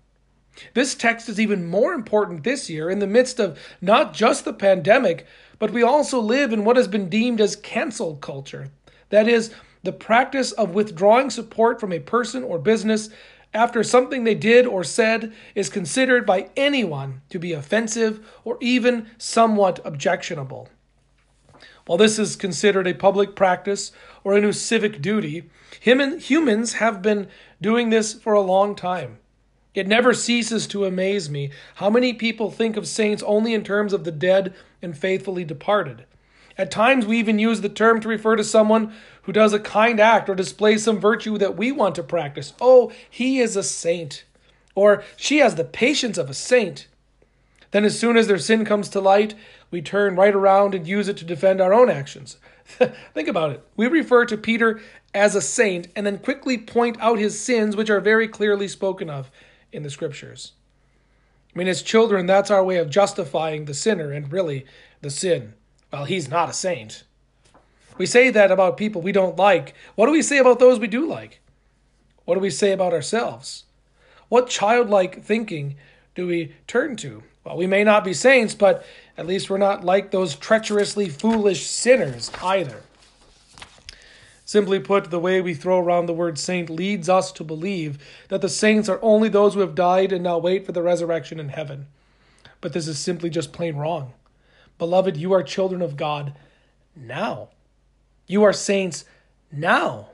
This 0.73 0.95
text 0.95 1.29
is 1.29 1.39
even 1.39 1.69
more 1.69 1.93
important 1.93 2.43
this 2.43 2.69
year 2.69 2.89
in 2.89 2.99
the 2.99 3.07
midst 3.07 3.39
of 3.39 3.59
not 3.79 4.13
just 4.13 4.43
the 4.43 4.53
pandemic, 4.53 5.25
but 5.59 5.71
we 5.71 5.83
also 5.83 6.19
live 6.19 6.51
in 6.51 6.65
what 6.65 6.77
has 6.77 6.87
been 6.87 7.09
deemed 7.09 7.39
as 7.39 7.55
cancel 7.55 8.15
culture. 8.15 8.71
That 9.09 9.27
is, 9.27 9.53
the 9.83 9.91
practice 9.91 10.51
of 10.51 10.75
withdrawing 10.75 11.29
support 11.29 11.79
from 11.79 11.91
a 11.91 11.99
person 11.99 12.43
or 12.43 12.59
business 12.59 13.09
after 13.53 13.83
something 13.83 14.23
they 14.23 14.35
did 14.35 14.65
or 14.65 14.83
said 14.83 15.33
is 15.55 15.69
considered 15.69 16.25
by 16.25 16.49
anyone 16.55 17.21
to 17.29 17.39
be 17.39 17.53
offensive 17.53 18.25
or 18.43 18.57
even 18.61 19.07
somewhat 19.17 19.79
objectionable. 19.83 20.69
While 21.85 21.97
this 21.97 22.19
is 22.19 22.35
considered 22.35 22.87
a 22.87 22.93
public 22.93 23.35
practice 23.35 23.91
or 24.23 24.33
a 24.33 24.41
new 24.41 24.53
civic 24.53 25.01
duty, 25.01 25.49
humans 25.81 26.73
have 26.73 27.01
been 27.01 27.27
doing 27.61 27.89
this 27.89 28.13
for 28.13 28.33
a 28.33 28.41
long 28.41 28.75
time. 28.75 29.17
It 29.73 29.87
never 29.87 30.13
ceases 30.13 30.67
to 30.67 30.85
amaze 30.85 31.29
me 31.29 31.51
how 31.75 31.89
many 31.89 32.13
people 32.13 32.51
think 32.51 32.77
of 32.77 32.87
saints 32.87 33.23
only 33.23 33.53
in 33.53 33.63
terms 33.63 33.93
of 33.93 34.03
the 34.03 34.11
dead 34.11 34.53
and 34.81 34.97
faithfully 34.97 35.43
departed. 35.43 36.05
At 36.57 36.71
times, 36.71 37.05
we 37.05 37.17
even 37.17 37.39
use 37.39 37.61
the 37.61 37.69
term 37.69 37.99
to 38.01 38.07
refer 38.07 38.35
to 38.35 38.43
someone 38.43 38.93
who 39.23 39.31
does 39.31 39.53
a 39.53 39.59
kind 39.59 39.99
act 39.99 40.29
or 40.29 40.35
displays 40.35 40.83
some 40.83 40.99
virtue 40.99 41.37
that 41.37 41.57
we 41.57 41.71
want 41.71 41.95
to 41.95 42.03
practice. 42.03 42.53
Oh, 42.59 42.91
he 43.09 43.39
is 43.39 43.55
a 43.55 43.63
saint. 43.63 44.25
Or 44.75 45.03
she 45.15 45.37
has 45.37 45.55
the 45.55 45.63
patience 45.63 46.17
of 46.17 46.29
a 46.29 46.33
saint. 46.33 46.87
Then, 47.71 47.85
as 47.85 47.97
soon 47.97 48.17
as 48.17 48.27
their 48.27 48.37
sin 48.37 48.65
comes 48.65 48.89
to 48.89 48.99
light, 48.99 49.33
we 49.69 49.81
turn 49.81 50.15
right 50.15 50.35
around 50.35 50.75
and 50.75 50.87
use 50.87 51.07
it 51.07 51.17
to 51.17 51.25
defend 51.25 51.61
our 51.61 51.73
own 51.73 51.89
actions. 51.89 52.37
Think 53.13 53.27
about 53.27 53.51
it. 53.51 53.65
We 53.77 53.87
refer 53.87 54.25
to 54.25 54.37
Peter 54.37 54.81
as 55.13 55.35
a 55.35 55.41
saint 55.41 55.87
and 55.95 56.05
then 56.05 56.19
quickly 56.19 56.57
point 56.57 56.97
out 56.99 57.19
his 57.19 57.39
sins, 57.39 57.75
which 57.75 57.89
are 57.89 58.01
very 58.01 58.27
clearly 58.27 58.67
spoken 58.67 59.09
of 59.09 59.31
in 59.71 59.83
the 59.83 59.89
scriptures. 59.89 60.53
I 61.53 61.59
mean, 61.59 61.67
as 61.67 61.81
children, 61.81 62.25
that's 62.25 62.51
our 62.51 62.63
way 62.63 62.77
of 62.77 62.89
justifying 62.89 63.65
the 63.65 63.73
sinner 63.73 64.11
and 64.11 64.31
really 64.31 64.65
the 65.01 65.09
sin. 65.09 65.53
Well, 65.91 66.05
he's 66.05 66.29
not 66.29 66.49
a 66.49 66.53
saint. 66.53 67.03
We 67.97 68.05
say 68.05 68.29
that 68.29 68.51
about 68.51 68.77
people 68.77 69.01
we 69.01 69.11
don't 69.11 69.37
like. 69.37 69.75
What 69.95 70.05
do 70.05 70.11
we 70.11 70.21
say 70.21 70.37
about 70.37 70.59
those 70.59 70.79
we 70.79 70.87
do 70.87 71.05
like? 71.05 71.41
What 72.25 72.35
do 72.35 72.41
we 72.41 72.49
say 72.49 72.71
about 72.71 72.93
ourselves? 72.93 73.65
What 74.29 74.47
childlike 74.47 75.23
thinking 75.23 75.75
do 76.15 76.27
we 76.27 76.55
turn 76.67 76.95
to? 76.97 77.23
Well, 77.43 77.57
we 77.57 77.67
may 77.67 77.83
not 77.83 78.03
be 78.03 78.13
saints, 78.13 78.55
but 78.55 78.85
at 79.17 79.27
least 79.27 79.49
we're 79.49 79.57
not 79.57 79.83
like 79.83 80.11
those 80.11 80.35
treacherously 80.35 81.09
foolish 81.09 81.67
sinners 81.67 82.31
either. 82.41 82.83
Simply 84.45 84.79
put, 84.79 85.11
the 85.11 85.19
way 85.19 85.41
we 85.41 85.53
throw 85.53 85.79
around 85.79 86.05
the 86.05 86.13
word 86.13 86.37
saint 86.37 86.69
leads 86.69 87.09
us 87.09 87.31
to 87.33 87.43
believe 87.43 87.97
that 88.27 88.41
the 88.41 88.49
saints 88.49 88.89
are 88.89 88.99
only 89.01 89.29
those 89.29 89.53
who 89.53 89.61
have 89.61 89.75
died 89.75 90.11
and 90.11 90.23
now 90.23 90.37
wait 90.37 90.65
for 90.65 90.71
the 90.71 90.81
resurrection 90.81 91.39
in 91.39 91.49
heaven. 91.49 91.87
But 92.59 92.73
this 92.73 92.87
is 92.87 92.99
simply 92.99 93.29
just 93.29 93.53
plain 93.53 93.75
wrong. 93.75 94.13
Beloved, 94.81 95.15
you 95.15 95.31
are 95.31 95.43
children 95.43 95.79
of 95.83 95.95
God 95.95 96.33
now. 96.95 97.49
You 98.25 98.41
are 98.41 98.51
saints 98.51 99.05
now. 99.51 100.07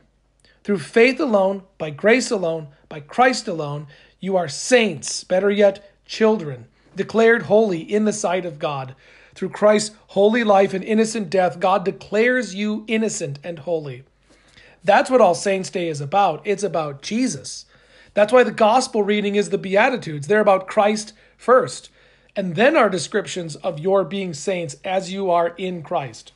Through 0.65 0.79
faith 0.79 1.21
alone, 1.21 1.63
by 1.77 1.89
grace 1.89 2.29
alone, 2.29 2.67
by 2.89 2.99
Christ 2.99 3.47
alone, 3.47 3.87
you 4.19 4.35
are 4.35 4.49
saints, 4.49 5.23
better 5.23 5.49
yet, 5.49 5.89
children, 6.05 6.65
declared 6.97 7.43
holy 7.43 7.79
in 7.79 8.03
the 8.03 8.11
sight 8.11 8.45
of 8.45 8.59
God. 8.59 8.93
Through 9.35 9.51
Christ's 9.51 9.95
holy 10.07 10.43
life 10.43 10.73
and 10.73 10.83
innocent 10.83 11.29
death, 11.29 11.61
God 11.61 11.85
declares 11.85 12.53
you 12.53 12.83
innocent 12.87 13.39
and 13.45 13.59
holy. 13.59 14.03
That's 14.83 15.09
what 15.09 15.21
All 15.21 15.33
Saints' 15.33 15.69
Day 15.69 15.87
is 15.87 16.01
about. 16.01 16.41
It's 16.43 16.63
about 16.63 17.01
Jesus. 17.01 17.67
That's 18.13 18.33
why 18.33 18.43
the 18.43 18.51
gospel 18.51 19.01
reading 19.01 19.35
is 19.35 19.49
the 19.49 19.57
Beatitudes. 19.57 20.27
They're 20.27 20.41
about 20.41 20.67
Christ 20.67 21.13
first, 21.37 21.89
and 22.37 22.55
then 22.55 22.77
our 22.77 22.89
descriptions 22.89 23.55
of 23.57 23.79
your 23.79 24.03
being 24.03 24.31
saints 24.31 24.75
as 24.85 25.11
you 25.11 25.31
are 25.31 25.49
in 25.57 25.81
Christ. 25.81 26.33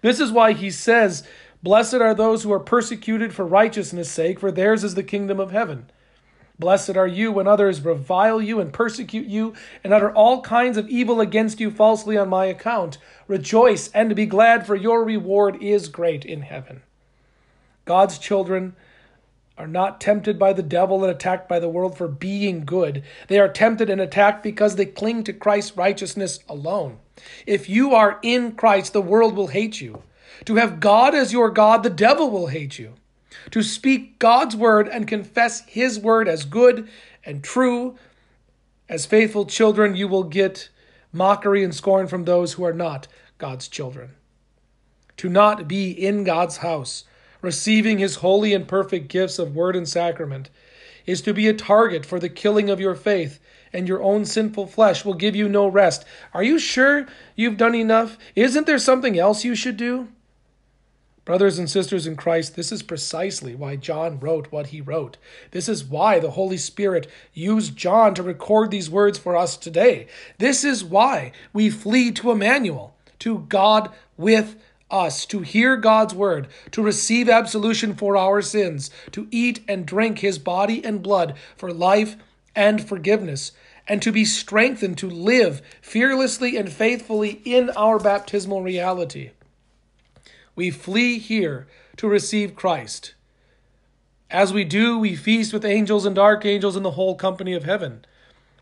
This 0.00 0.18
is 0.18 0.32
why 0.32 0.54
he 0.54 0.70
says, 0.70 1.24
Blessed 1.62 1.96
are 1.96 2.14
those 2.14 2.42
who 2.42 2.52
are 2.52 2.58
persecuted 2.58 3.34
for 3.34 3.44
righteousness' 3.44 4.10
sake, 4.10 4.40
for 4.40 4.50
theirs 4.50 4.82
is 4.82 4.94
the 4.94 5.02
kingdom 5.02 5.38
of 5.38 5.50
heaven. 5.50 5.90
Blessed 6.58 6.96
are 6.96 7.06
you 7.06 7.30
when 7.30 7.46
others 7.46 7.82
revile 7.82 8.40
you 8.40 8.60
and 8.60 8.72
persecute 8.72 9.26
you 9.26 9.52
and 9.84 9.92
utter 9.92 10.10
all 10.10 10.40
kinds 10.40 10.78
of 10.78 10.88
evil 10.88 11.20
against 11.20 11.60
you 11.60 11.70
falsely 11.70 12.16
on 12.16 12.30
my 12.30 12.46
account. 12.46 12.96
Rejoice 13.28 13.90
and 13.92 14.16
be 14.16 14.26
glad, 14.26 14.66
for 14.66 14.74
your 14.74 15.04
reward 15.04 15.62
is 15.62 15.88
great 15.88 16.24
in 16.24 16.42
heaven. 16.42 16.82
God's 17.84 18.18
children 18.18 18.74
are 19.58 19.66
not 19.66 20.00
tempted 20.00 20.38
by 20.38 20.52
the 20.52 20.62
devil 20.62 21.02
and 21.02 21.10
attacked 21.10 21.48
by 21.48 21.58
the 21.58 21.68
world 21.68 21.98
for 21.98 22.06
being 22.06 22.64
good. 22.64 23.02
They 23.26 23.40
are 23.40 23.48
tempted 23.48 23.90
and 23.90 24.00
attacked 24.00 24.42
because 24.42 24.76
they 24.76 24.86
cling 24.86 25.24
to 25.24 25.32
Christ's 25.32 25.76
righteousness 25.76 26.38
alone. 26.48 26.98
If 27.44 27.68
you 27.68 27.92
are 27.92 28.20
in 28.22 28.52
Christ, 28.52 28.92
the 28.92 29.02
world 29.02 29.34
will 29.34 29.48
hate 29.48 29.80
you. 29.80 30.02
To 30.44 30.54
have 30.54 30.78
God 30.78 31.14
as 31.14 31.32
your 31.32 31.50
God, 31.50 31.82
the 31.82 31.90
devil 31.90 32.30
will 32.30 32.46
hate 32.46 32.78
you. 32.78 32.94
To 33.50 33.62
speak 33.62 34.20
God's 34.20 34.54
word 34.54 34.86
and 34.86 35.08
confess 35.08 35.66
his 35.66 35.98
word 35.98 36.28
as 36.28 36.44
good 36.44 36.88
and 37.24 37.42
true, 37.42 37.98
as 38.88 39.06
faithful 39.06 39.44
children, 39.44 39.96
you 39.96 40.06
will 40.06 40.24
get 40.24 40.68
mockery 41.12 41.64
and 41.64 41.74
scorn 41.74 42.06
from 42.06 42.24
those 42.24 42.52
who 42.52 42.64
are 42.64 42.72
not 42.72 43.08
God's 43.38 43.66
children. 43.66 44.10
To 45.16 45.28
not 45.28 45.66
be 45.66 45.90
in 45.90 46.22
God's 46.22 46.58
house 46.58 47.04
receiving 47.40 47.98
his 47.98 48.16
holy 48.16 48.54
and 48.54 48.66
perfect 48.66 49.08
gifts 49.08 49.38
of 49.38 49.54
word 49.54 49.76
and 49.76 49.88
sacrament, 49.88 50.50
is 51.06 51.22
to 51.22 51.32
be 51.32 51.48
a 51.48 51.54
target 51.54 52.04
for 52.04 52.20
the 52.20 52.28
killing 52.28 52.68
of 52.68 52.80
your 52.80 52.94
faith, 52.94 53.40
and 53.72 53.88
your 53.88 54.02
own 54.02 54.24
sinful 54.24 54.66
flesh 54.66 55.04
will 55.04 55.14
give 55.14 55.36
you 55.36 55.48
no 55.48 55.66
rest. 55.66 56.04
Are 56.32 56.42
you 56.42 56.58
sure 56.58 57.06
you've 57.36 57.56
done 57.56 57.74
enough? 57.74 58.18
Isn't 58.34 58.66
there 58.66 58.78
something 58.78 59.18
else 59.18 59.44
you 59.44 59.54
should 59.54 59.76
do? 59.76 60.08
Brothers 61.24 61.58
and 61.58 61.68
sisters 61.68 62.06
in 62.06 62.16
Christ, 62.16 62.56
this 62.56 62.72
is 62.72 62.82
precisely 62.82 63.54
why 63.54 63.76
John 63.76 64.18
wrote 64.18 64.50
what 64.50 64.68
he 64.68 64.80
wrote. 64.80 65.18
This 65.50 65.68
is 65.68 65.84
why 65.84 66.18
the 66.18 66.30
Holy 66.30 66.56
Spirit 66.56 67.06
used 67.34 67.76
John 67.76 68.14
to 68.14 68.22
record 68.22 68.70
these 68.70 68.88
words 68.88 69.18
for 69.18 69.36
us 69.36 69.58
today. 69.58 70.06
This 70.38 70.64
is 70.64 70.82
why 70.82 71.32
we 71.52 71.68
flee 71.68 72.12
to 72.12 72.30
Emmanuel, 72.30 72.96
to 73.18 73.40
God 73.40 73.90
with 74.16 74.56
us 74.90 75.26
to 75.26 75.40
hear 75.40 75.76
God's 75.76 76.14
word, 76.14 76.48
to 76.72 76.82
receive 76.82 77.28
absolution 77.28 77.94
for 77.94 78.16
our 78.16 78.42
sins, 78.42 78.90
to 79.12 79.28
eat 79.30 79.60
and 79.68 79.86
drink 79.86 80.20
his 80.20 80.38
body 80.38 80.84
and 80.84 81.02
blood 81.02 81.34
for 81.56 81.72
life 81.72 82.16
and 82.54 82.86
forgiveness, 82.86 83.52
and 83.86 84.02
to 84.02 84.12
be 84.12 84.24
strengthened 84.24 84.98
to 84.98 85.08
live 85.08 85.62
fearlessly 85.80 86.56
and 86.56 86.70
faithfully 86.70 87.40
in 87.44 87.70
our 87.70 87.98
baptismal 87.98 88.62
reality. 88.62 89.30
We 90.54 90.70
flee 90.70 91.18
here 91.18 91.66
to 91.96 92.08
receive 92.08 92.56
Christ. 92.56 93.14
As 94.30 94.52
we 94.52 94.64
do, 94.64 94.98
we 94.98 95.16
feast 95.16 95.52
with 95.52 95.64
angels 95.64 96.04
and 96.04 96.18
archangels 96.18 96.76
and 96.76 96.84
the 96.84 96.92
whole 96.92 97.14
company 97.14 97.54
of 97.54 97.64
heaven. 97.64 98.04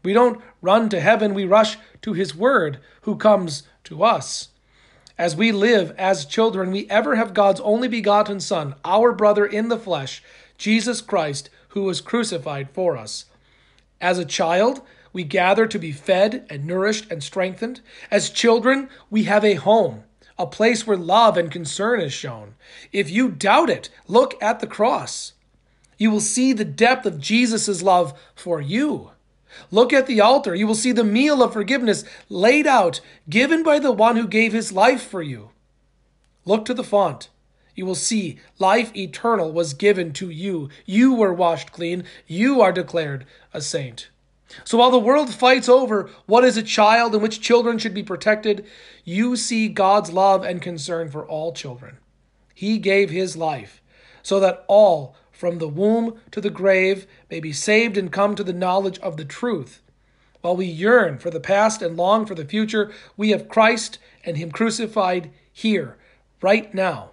We 0.05 0.13
don't 0.13 0.41
run 0.63 0.89
to 0.91 1.01
heaven, 1.01 1.35
we 1.35 1.45
rush 1.45 1.77
to 2.03 2.13
his 2.13 2.37
word, 2.37 2.79
who 3.03 3.17
comes 3.17 3.65
to 3.85 4.05
us 4.05 4.51
as 5.19 5.35
we 5.35 5.51
live 5.51 5.95
as 5.97 6.27
children, 6.27 6.71
we 6.71 6.89
ever 6.91 7.17
have 7.17 7.33
God's 7.33 7.61
only 7.61 7.89
begotten 7.89 8.39
Son, 8.39 8.75
our 8.85 9.13
brother 9.13 9.47
in 9.47 9.69
the 9.69 9.79
flesh, 9.79 10.23
Jesus 10.59 11.01
Christ, 11.01 11.49
who 11.69 11.85
was 11.85 12.01
crucified 12.01 12.71
for 12.71 12.97
us. 12.97 13.25
As 14.01 14.19
a 14.19 14.27
child, 14.27 14.83
we 15.15 15.25
gather 15.25 15.67
to 15.67 15.79
be 15.79 15.93
fed 15.93 16.47
and 16.51 16.67
nourished 16.67 17.11
and 17.11 17.23
strengthened. 17.23 17.81
As 18.11 18.29
children, 18.29 18.91
we 19.09 19.25
have 19.25 19.45
a 19.45 19.55
home, 19.55 20.05
a 20.39 20.47
place 20.47 20.87
where 20.87 20.99
love 20.99 21.39
and 21.39 21.51
concern 21.51 22.01
is 22.01 22.13
shown. 22.13 22.55
If 22.93 23.11
you 23.11 23.31
doubt 23.31 23.71
it, 23.71 23.89
look 24.07 24.35
at 24.43 24.61
the 24.61 24.67
cross. 24.67 25.33
You 25.97 26.11
will 26.11 26.21
see 26.21 26.53
the 26.53 26.67
depth 26.67 27.07
of 27.07 27.19
Jesus' 27.19 27.81
love 27.81 28.13
for 28.35 28.61
you. 28.61 29.13
Look 29.71 29.93
at 29.93 30.07
the 30.07 30.21
altar. 30.21 30.55
You 30.55 30.67
will 30.67 30.75
see 30.75 30.93
the 30.93 31.05
meal 31.05 31.43
of 31.43 31.53
forgiveness 31.53 32.05
laid 32.29 32.67
out, 32.67 33.01
given 33.29 33.63
by 33.63 33.79
the 33.79 33.93
one 33.93 34.17
who 34.17 34.29
gave 34.29 34.53
his 34.53 34.73
life 34.73 35.03
for 35.03 35.23
you. 35.23 35.51
Look 36.45 36.65
to 36.67 36.75
the 36.75 36.85
font. 36.85 37.29
You 37.75 37.85
will 37.85 37.95
see 37.95 38.39
life 38.59 38.95
eternal 38.97 39.53
was 39.53 39.75
given 39.75 40.13
to 40.15 40.31
you. 40.31 40.71
You 40.87 41.15
were 41.15 41.35
washed 41.35 41.73
clean. 41.73 42.05
You 42.27 42.63
are 42.63 42.73
declared 42.73 43.27
a 43.53 43.61
saint. 43.61 44.09
So 44.65 44.79
while 44.79 44.91
the 44.91 44.99
world 44.99 45.35
fights 45.35 45.69
over 45.69 46.09
what 46.27 46.45
is 46.45 46.57
a 46.57 46.63
child 46.63 47.13
and 47.13 47.23
which 47.23 47.41
children 47.41 47.79
should 47.79 47.95
be 47.95 48.03
protected, 48.03 48.65
you 49.05 49.37
see 49.37 49.69
God's 49.69 50.13
love 50.13 50.45
and 50.45 50.63
concern 50.63 51.11
for 51.11 51.27
all 51.27 51.53
children. 51.53 51.99
He 52.55 52.79
gave 52.79 53.11
his 53.11 53.37
life 53.37 53.83
so 54.23 54.41
that 54.41 54.65
all 54.67 55.15
from 55.37 55.59
the 55.59 55.69
womb 55.69 56.19
to 56.31 56.41
the 56.41 56.51
grave 56.51 57.07
may 57.31 57.41
be 57.41 57.53
saved 57.53 57.99
and 57.99 58.11
come 58.11 58.35
to 58.35 58.43
the 58.43 58.53
knowledge 58.53 58.99
of 59.01 59.17
the 59.17 59.25
truth. 59.25 59.83
While 60.41 60.57
we 60.57 60.67
yearn 60.67 61.19
for 61.19 61.31
the 61.31 61.41
past 61.41 61.83
and 61.83 61.97
long 61.97 62.25
for 62.25 62.35
the 62.35 62.45
future, 62.45 62.91
we 63.17 63.31
have 63.31 63.49
Christ 63.49 63.99
and 64.25 64.37
Him 64.37 64.51
crucified 64.51 65.31
here, 65.53 65.97
right 66.41 66.73
now. 66.73 67.11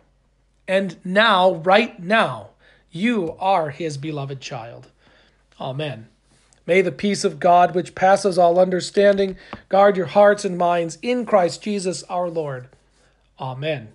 And 0.68 0.98
now, 1.04 1.56
right 1.56 2.00
now, 2.02 2.50
you 2.92 3.36
are 3.40 3.72
His 3.72 3.98
beloved 3.98 4.40
child. 4.40 4.90
Amen. 5.60 6.08
May 6.66 6.82
the 6.82 6.92
peace 6.92 7.26
of 7.26 7.40
God, 7.40 7.76
which 7.76 7.96
passes 7.96 8.38
all 8.38 8.58
understanding, 8.58 9.36
guard 9.68 9.98
your 9.98 10.06
hearts 10.06 10.46
and 10.46 10.58
minds 10.58 10.98
in 11.02 11.26
Christ 11.26 11.62
Jesus 11.62 12.04
our 12.04 12.30
Lord. 12.30 12.70
Amen. 13.40 13.90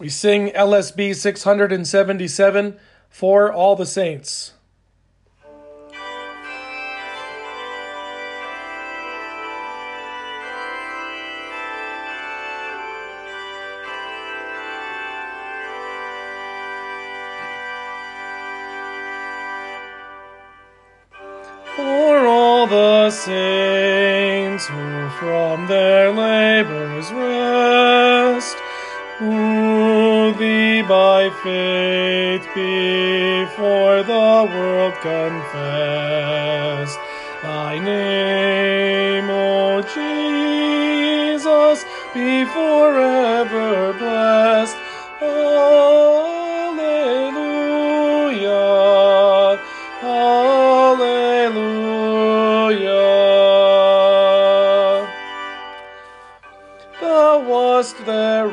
We 0.00 0.08
sing 0.08 0.48
LSB 0.52 1.14
677 1.14 2.78
for 3.10 3.52
all 3.52 3.76
the 3.76 3.84
saints. 3.84 4.54
Before 32.54 34.02
the 34.02 34.48
world 34.52 34.94
confess. 35.02 36.96
Thy 37.42 37.78
name, 37.78 39.30
O 39.30 39.80
Jesus, 39.82 41.84
be 42.12 42.44
forever 42.44 43.92
blessed. 43.94 44.76
Alleluia. 45.22 46.10
Alleluia. 50.02 51.40
Thou 57.00 57.38
wast 57.48 57.96
their 58.04 58.46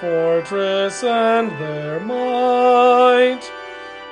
fortress, 0.00 1.02
and 1.04 1.50
their 1.60 2.00
might. 2.00 3.42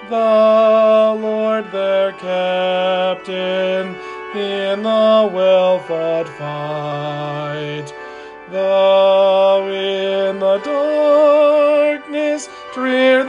Thou, 0.09 1.14
Lord, 1.14 1.70
their 1.72 2.12
captain 2.12 3.97
in 4.34 4.82
the 4.82 5.30
well 5.32 5.78
fought 5.80 6.28
fight. 6.28 7.93
Thou 8.51 9.66
in 9.68 10.39
the 10.39 10.59
darkness 10.59 12.49
drear 12.74 13.24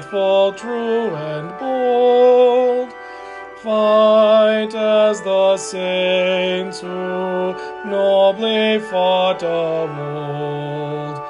faithful, 0.00 0.52
true, 0.54 1.14
and 1.14 1.58
bold, 1.58 2.90
fight 3.62 4.74
as 4.74 5.20
the 5.20 5.56
saints 5.58 6.80
who 6.80 7.54
nobly 7.84 8.78
fought 8.78 9.42
of 9.42 9.90
old, 9.90 11.20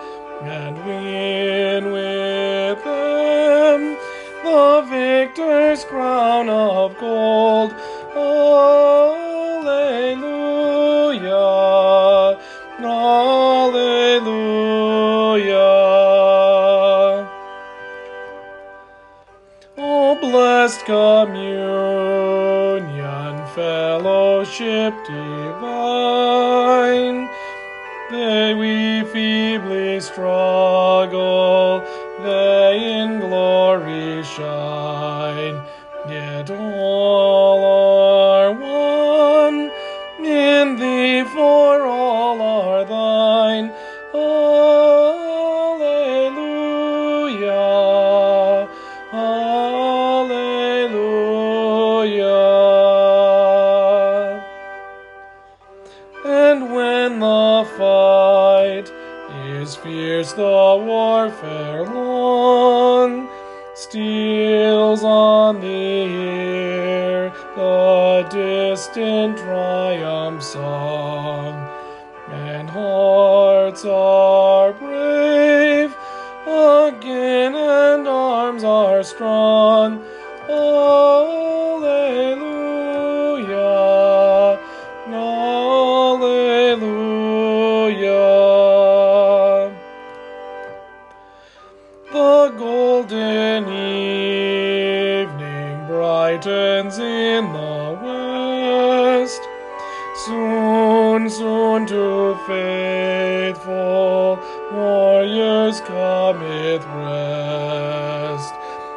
and 0.43 0.77
win 0.85 1.93
with 1.93 2.85
them 2.85 3.97
the 4.45 4.87
victor's 4.89 5.85
crown 5.85 6.49
of 6.49 6.97
gold. 6.99 7.73
Alleluia. 8.15 9.10
Blessed 20.61 20.85
communion, 20.85 21.73
fellowship 23.55 24.93
divine, 25.07 26.11
they 28.11 28.53
we 28.53 29.03
feebly 29.11 29.99
struggle, 30.01 31.81
they 32.23 33.01
in 33.01 33.21
glory 33.21 34.23
shine, 34.23 35.63
yet 36.11 36.51
all 36.51 37.65
are 37.65 38.53
one 38.53 39.71
in 40.23 40.77
thee, 40.77 41.25
for 41.25 41.87
all 41.87 42.43
are 42.43 42.85
thine. 42.85 43.10
Fierce, 60.21 60.33
the 60.33 60.43
warfare 60.43 61.85
long, 61.85 63.29
steals 63.75 65.03
on 65.03 65.61
the 65.61 65.67
ear 65.67 67.33
the 67.57 68.27
distant 68.31 69.39
triumph 69.39 70.43
song, 70.43 71.55
and 72.31 72.69
hearts 72.69 73.85
are 73.85 74.73
brave 74.75 75.95
again, 76.47 77.55
and 77.55 78.07
arms 78.07 78.65
are 78.65 79.03
strong. 79.03 80.05
Faithful 103.61 104.39
warriors 104.73 105.81
cometh 105.83 106.85
rest. 106.87 108.55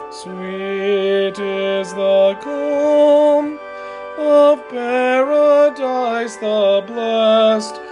Sweet 0.09 1.37
is 1.39 1.93
the 1.93 2.37
calm 2.41 3.59
of 4.17 4.69
paradise 4.69 6.35
the 6.37 6.83
blessed. 6.87 7.82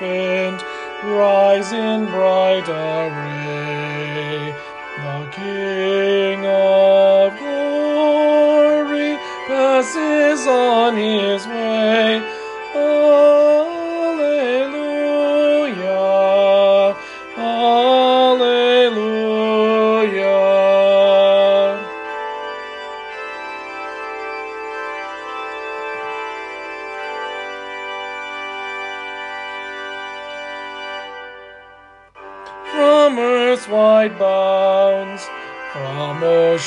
rise 1.03 1.71
in 1.71 2.05
bright 2.05 2.67
array. 2.67 4.53
The 4.97 5.27
King 5.31 6.45
of 6.45 7.37
glory 7.39 9.17
passes 9.47 10.45
on 10.47 10.97
his 10.97 11.47
way. 11.47 12.21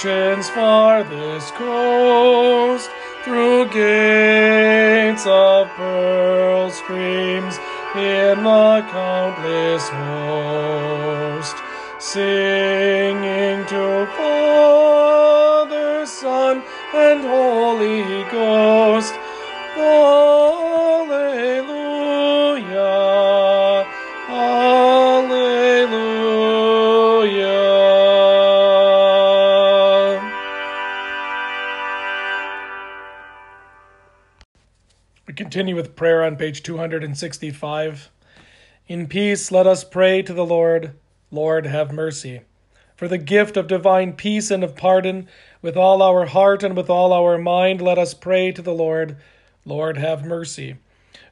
Ocean's 0.04 0.48
farthest 0.50 1.54
coast, 1.54 2.90
through 3.24 3.68
gates 3.68 5.24
of 5.26 5.68
pearl 5.76 6.70
streams 6.70 7.56
in 7.94 8.42
the 8.42 8.84
countless 8.90 9.88
host, 9.88 11.56
singing 12.00 13.31
continue 35.52 35.76
with 35.76 35.94
prayer 35.94 36.24
on 36.24 36.34
page 36.34 36.62
265. 36.62 38.10
In 38.86 39.06
peace, 39.06 39.52
let 39.52 39.66
us 39.66 39.84
pray 39.84 40.22
to 40.22 40.32
the 40.32 40.46
Lord. 40.46 40.94
Lord, 41.30 41.66
have 41.66 41.92
mercy. 41.92 42.40
For 42.96 43.06
the 43.06 43.18
gift 43.18 43.58
of 43.58 43.66
divine 43.66 44.14
peace 44.14 44.50
and 44.50 44.64
of 44.64 44.74
pardon, 44.74 45.28
with 45.60 45.76
all 45.76 46.00
our 46.00 46.24
heart 46.24 46.62
and 46.62 46.74
with 46.74 46.88
all 46.88 47.12
our 47.12 47.36
mind, 47.36 47.82
let 47.82 47.98
us 47.98 48.14
pray 48.14 48.50
to 48.50 48.62
the 48.62 48.72
Lord. 48.72 49.18
Lord, 49.66 49.98
have 49.98 50.24
mercy. 50.24 50.76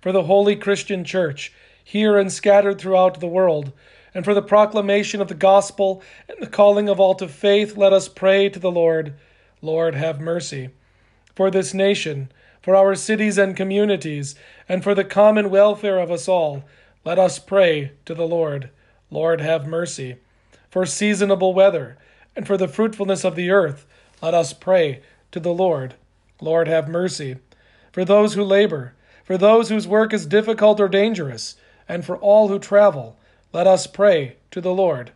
For 0.03 0.13
the 0.13 0.25
holy 0.25 0.55
Christian 0.55 1.03
Church, 1.03 1.55
here 1.83 2.19
and 2.19 2.31
scattered 2.31 2.79
throughout 2.79 3.21
the 3.21 3.27
world, 3.27 3.73
and 4.13 4.23
for 4.23 4.35
the 4.35 4.43
proclamation 4.43 5.23
of 5.23 5.29
the 5.29 5.35
gospel 5.35 6.03
and 6.29 6.37
the 6.43 6.47
calling 6.47 6.91
of 6.91 7.01
all 7.01 7.15
to 7.15 7.27
faith, 7.27 7.75
let 7.75 7.95
us 7.95 8.07
pray 8.07 8.51
to 8.51 8.59
the 8.59 8.71
Lord. 8.71 9.15
Lord, 9.63 9.95
have 9.95 10.21
mercy. 10.21 10.69
For 11.35 11.51
this 11.51 11.73
nation, 11.73 12.31
for 12.61 12.77
our 12.77 12.95
cities 12.95 13.39
and 13.39 13.57
communities, 13.57 14.35
and 14.69 14.83
for 14.83 14.95
the 14.95 15.05
common 15.05 15.51
welfare 15.51 15.99
of 15.99 16.11
us 16.11 16.29
all, 16.29 16.65
let 17.05 17.19
us 17.19 17.39
pray 17.39 17.93
to 18.05 18.15
the 18.15 18.27
Lord. 18.27 18.71
Lord, 19.11 19.41
have 19.41 19.67
mercy. 19.67 20.17
For 20.71 20.87
seasonable 20.87 21.55
weather, 21.55 21.97
and 22.37 22.47
for 22.47 22.57
the 22.57 22.69
fruitfulness 22.69 23.25
of 23.25 23.35
the 23.35 23.51
earth, 23.51 23.87
let 24.23 24.35
us 24.35 24.53
pray 24.53 25.03
to 25.33 25.41
the 25.41 25.53
Lord. 25.53 25.95
Lord, 26.41 26.69
have 26.69 26.89
mercy. 26.89 27.37
For 27.93 28.05
those 28.05 28.35
who 28.35 28.45
labor, 28.45 28.95
for 29.25 29.39
those 29.39 29.69
whose 29.69 29.89
work 29.89 30.13
is 30.13 30.27
difficult 30.27 30.81
or 30.81 30.89
dangerous, 30.89 31.57
and 31.89 32.05
for 32.05 32.17
all 32.17 32.49
who 32.49 32.59
travel, 32.59 33.17
let 33.53 33.67
us 33.67 33.87
pray 33.87 34.37
to 34.51 34.61
the 34.61 34.73
Lord. 34.73 35.13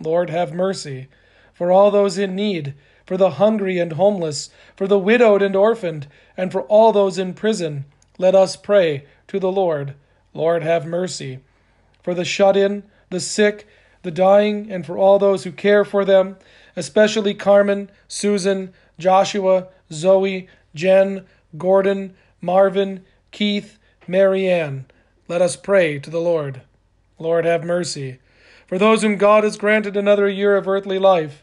Lord, 0.00 0.30
have 0.30 0.52
mercy. 0.52 1.08
For 1.54 1.72
all 1.72 1.90
those 1.90 2.18
in 2.18 2.36
need, 2.36 2.74
for 3.08 3.16
the 3.16 3.30
hungry 3.30 3.78
and 3.78 3.92
homeless, 3.92 4.50
for 4.76 4.86
the 4.86 4.98
widowed 4.98 5.40
and 5.40 5.56
orphaned, 5.56 6.06
and 6.36 6.52
for 6.52 6.64
all 6.64 6.92
those 6.92 7.16
in 7.16 7.32
prison, 7.32 7.86
let 8.18 8.34
us 8.34 8.54
pray 8.54 9.06
to 9.26 9.40
the 9.40 9.50
Lord. 9.50 9.94
Lord, 10.34 10.62
have 10.62 10.84
mercy. 10.84 11.38
For 12.02 12.12
the 12.12 12.26
shut 12.26 12.54
in, 12.54 12.82
the 13.08 13.18
sick, 13.18 13.66
the 14.02 14.10
dying, 14.10 14.70
and 14.70 14.84
for 14.84 14.98
all 14.98 15.18
those 15.18 15.44
who 15.44 15.52
care 15.52 15.86
for 15.86 16.04
them, 16.04 16.36
especially 16.76 17.32
Carmen, 17.32 17.90
Susan, 18.08 18.74
Joshua, 18.98 19.68
Zoe, 19.90 20.46
Jen, 20.74 21.24
Gordon, 21.56 22.14
Marvin, 22.42 23.06
Keith, 23.30 23.78
Marianne, 24.06 24.84
let 25.28 25.40
us 25.40 25.56
pray 25.56 25.98
to 25.98 26.10
the 26.10 26.20
Lord. 26.20 26.60
Lord, 27.18 27.46
have 27.46 27.64
mercy. 27.64 28.18
For 28.66 28.76
those 28.76 29.00
whom 29.00 29.16
God 29.16 29.44
has 29.44 29.56
granted 29.56 29.96
another 29.96 30.28
year 30.28 30.58
of 30.58 30.68
earthly 30.68 30.98
life, 30.98 31.42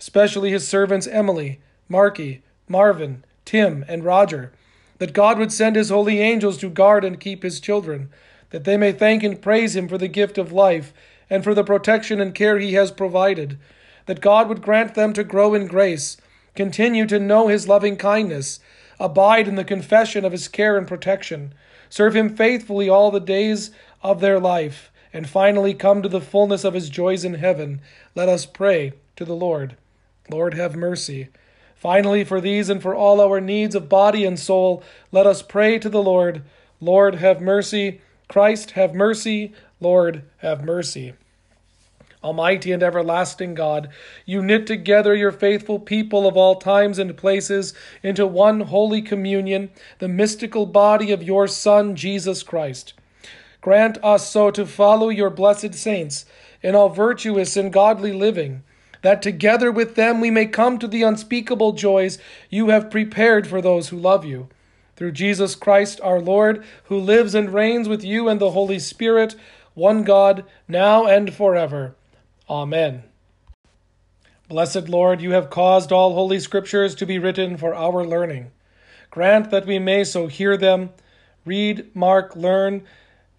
especially 0.00 0.50
his 0.50 0.66
servants 0.66 1.06
Emily, 1.06 1.60
Marky, 1.88 2.42
Marvin, 2.68 3.24
Tim, 3.44 3.84
and 3.88 4.04
Roger, 4.04 4.52
that 4.98 5.12
God 5.12 5.38
would 5.38 5.52
send 5.52 5.76
his 5.76 5.90
holy 5.90 6.20
angels 6.20 6.58
to 6.58 6.68
guard 6.68 7.04
and 7.04 7.20
keep 7.20 7.42
his 7.42 7.60
children, 7.60 8.10
that 8.50 8.64
they 8.64 8.76
may 8.76 8.92
thank 8.92 9.22
and 9.22 9.40
praise 9.40 9.76
him 9.76 9.88
for 9.88 9.98
the 9.98 10.08
gift 10.08 10.38
of 10.38 10.52
life 10.52 10.92
and 11.30 11.44
for 11.44 11.54
the 11.54 11.64
protection 11.64 12.20
and 12.20 12.34
care 12.34 12.58
he 12.58 12.74
has 12.74 12.90
provided, 12.90 13.58
that 14.06 14.20
God 14.20 14.48
would 14.48 14.62
grant 14.62 14.94
them 14.94 15.12
to 15.12 15.24
grow 15.24 15.54
in 15.54 15.66
grace, 15.66 16.16
continue 16.54 17.06
to 17.06 17.18
know 17.18 17.48
his 17.48 17.68
loving 17.68 17.96
kindness, 17.96 18.60
abide 18.98 19.46
in 19.46 19.54
the 19.54 19.64
confession 19.64 20.24
of 20.24 20.32
his 20.32 20.48
care 20.48 20.76
and 20.76 20.88
protection, 20.88 21.52
serve 21.88 22.16
him 22.16 22.34
faithfully 22.34 22.88
all 22.88 23.10
the 23.10 23.20
days 23.20 23.70
of 24.02 24.20
their 24.20 24.40
life, 24.40 24.90
and 25.12 25.28
finally 25.28 25.74
come 25.74 26.02
to 26.02 26.08
the 26.08 26.20
fullness 26.20 26.64
of 26.64 26.74
his 26.74 26.88
joys 26.88 27.24
in 27.24 27.34
heaven. 27.34 27.80
Let 28.14 28.28
us 28.28 28.46
pray 28.46 28.92
to 29.16 29.24
the 29.24 29.36
Lord. 29.36 29.76
Lord, 30.30 30.54
have 30.54 30.76
mercy. 30.76 31.28
Finally, 31.76 32.24
for 32.24 32.40
these 32.40 32.68
and 32.68 32.82
for 32.82 32.94
all 32.94 33.20
our 33.20 33.40
needs 33.40 33.74
of 33.74 33.88
body 33.88 34.24
and 34.24 34.38
soul, 34.38 34.82
let 35.12 35.26
us 35.26 35.42
pray 35.42 35.78
to 35.78 35.88
the 35.88 36.02
Lord. 36.02 36.42
Lord, 36.80 37.16
have 37.16 37.40
mercy. 37.40 38.00
Christ, 38.28 38.72
have 38.72 38.94
mercy. 38.94 39.52
Lord, 39.80 40.22
have 40.38 40.64
mercy. 40.64 41.14
Almighty 42.22 42.72
and 42.72 42.82
everlasting 42.82 43.54
God, 43.54 43.90
you 44.26 44.42
knit 44.42 44.66
together 44.66 45.14
your 45.14 45.30
faithful 45.30 45.78
people 45.78 46.26
of 46.26 46.36
all 46.36 46.56
times 46.56 46.98
and 46.98 47.16
places 47.16 47.74
into 48.02 48.26
one 48.26 48.62
holy 48.62 49.00
communion, 49.00 49.70
the 50.00 50.08
mystical 50.08 50.66
body 50.66 51.12
of 51.12 51.22
your 51.22 51.46
Son, 51.46 51.94
Jesus 51.94 52.42
Christ. 52.42 52.92
Grant 53.60 54.02
us 54.02 54.28
so 54.28 54.50
to 54.50 54.66
follow 54.66 55.10
your 55.10 55.30
blessed 55.30 55.74
saints 55.74 56.24
in 56.60 56.74
all 56.74 56.88
virtuous 56.88 57.56
and 57.56 57.72
godly 57.72 58.12
living, 58.12 58.64
that 59.02 59.22
together 59.22 59.70
with 59.70 59.94
them 59.94 60.20
we 60.20 60.30
may 60.30 60.46
come 60.46 60.78
to 60.78 60.88
the 60.88 61.02
unspeakable 61.02 61.72
joys 61.72 62.18
you 62.50 62.68
have 62.68 62.90
prepared 62.90 63.46
for 63.46 63.62
those 63.62 63.88
who 63.88 63.98
love 63.98 64.24
you. 64.24 64.48
Through 64.96 65.12
Jesus 65.12 65.54
Christ 65.54 66.00
our 66.02 66.20
Lord, 66.20 66.64
who 66.84 66.98
lives 66.98 67.34
and 67.34 67.52
reigns 67.52 67.88
with 67.88 68.02
you 68.02 68.28
and 68.28 68.40
the 68.40 68.50
Holy 68.50 68.78
Spirit, 68.78 69.36
one 69.74 70.02
God, 70.02 70.44
now 70.66 71.06
and 71.06 71.32
forever. 71.32 71.94
Amen. 72.50 73.04
Blessed 74.48 74.88
Lord, 74.88 75.20
you 75.20 75.32
have 75.32 75.50
caused 75.50 75.92
all 75.92 76.14
holy 76.14 76.40
scriptures 76.40 76.94
to 76.96 77.06
be 77.06 77.18
written 77.18 77.56
for 77.56 77.74
our 77.74 78.04
learning. 78.04 78.50
Grant 79.10 79.50
that 79.50 79.66
we 79.66 79.78
may 79.78 80.04
so 80.04 80.26
hear 80.26 80.56
them, 80.56 80.90
read, 81.44 81.94
mark, 81.94 82.34
learn, 82.34 82.82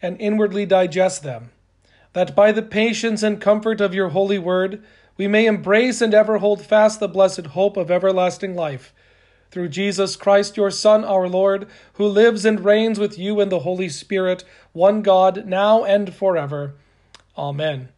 and 0.02 0.20
inwardly 0.22 0.66
digest 0.66 1.24
them, 1.24 1.50
that 2.14 2.36
by 2.36 2.52
the 2.52 2.62
patience 2.62 3.24
and 3.24 3.42
comfort 3.42 3.82
of 3.82 3.94
your 3.94 4.10
holy 4.10 4.40
word 4.40 4.84
we 5.20 5.28
may 5.28 5.46
embrace 5.46 6.00
and 6.00 6.14
ever 6.14 6.38
hold 6.38 6.66
fast 6.66 7.02
the 7.02 7.08
blessed 7.10 7.48
hope 7.48 7.76
of 7.76 7.92
everlasting 7.92 8.56
life. 8.56 8.94
Through 9.52 9.68
Jesus 9.68 10.16
Christ, 10.16 10.56
your 10.56 10.72
Son, 10.72 11.04
our 11.04 11.28
Lord, 11.28 11.68
who 11.96 12.08
lives 12.08 12.46
and 12.46 12.64
reigns 12.64 12.98
with 12.98 13.20
you 13.20 13.42
in 13.42 13.50
the 13.50 13.60
Holy 13.60 13.90
Spirit, 13.90 14.46
one 14.72 15.02
God, 15.02 15.46
now 15.46 15.84
and 15.84 16.16
forever. 16.16 16.76
Amen. 17.38 17.90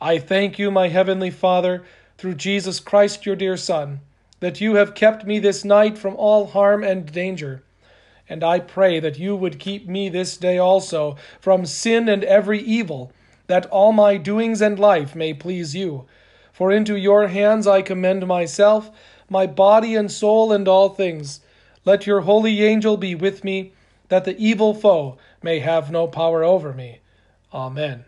I 0.00 0.18
thank 0.18 0.60
you, 0.60 0.70
my 0.70 0.86
heavenly 0.86 1.32
Father, 1.32 1.82
through 2.16 2.36
Jesus 2.36 2.78
Christ, 2.78 3.26
your 3.26 3.34
dear 3.34 3.56
Son, 3.56 3.98
that 4.38 4.60
you 4.60 4.76
have 4.76 4.94
kept 4.94 5.26
me 5.26 5.40
this 5.40 5.64
night 5.64 5.98
from 5.98 6.14
all 6.14 6.46
harm 6.46 6.84
and 6.84 7.10
danger. 7.10 7.64
And 8.28 8.44
I 8.44 8.60
pray 8.60 9.00
that 9.00 9.18
you 9.18 9.34
would 9.34 9.58
keep 9.58 9.88
me 9.88 10.08
this 10.08 10.36
day 10.36 10.56
also 10.56 11.16
from 11.40 11.66
sin 11.66 12.08
and 12.08 12.22
every 12.22 12.60
evil, 12.60 13.10
that 13.48 13.66
all 13.66 13.90
my 13.90 14.16
doings 14.16 14.62
and 14.62 14.78
life 14.78 15.16
may 15.16 15.34
please 15.34 15.74
you. 15.74 16.06
For 16.60 16.70
into 16.70 16.94
your 16.94 17.28
hands 17.28 17.66
I 17.66 17.80
commend 17.80 18.26
myself, 18.26 18.90
my 19.30 19.46
body 19.46 19.94
and 19.94 20.12
soul, 20.12 20.52
and 20.52 20.68
all 20.68 20.90
things. 20.90 21.40
Let 21.86 22.06
your 22.06 22.20
holy 22.20 22.62
angel 22.62 22.98
be 22.98 23.14
with 23.14 23.42
me, 23.42 23.72
that 24.10 24.26
the 24.26 24.36
evil 24.36 24.74
foe 24.74 25.16
may 25.42 25.60
have 25.60 25.90
no 25.90 26.06
power 26.06 26.44
over 26.44 26.74
me. 26.74 26.98
Amen. 27.54 28.04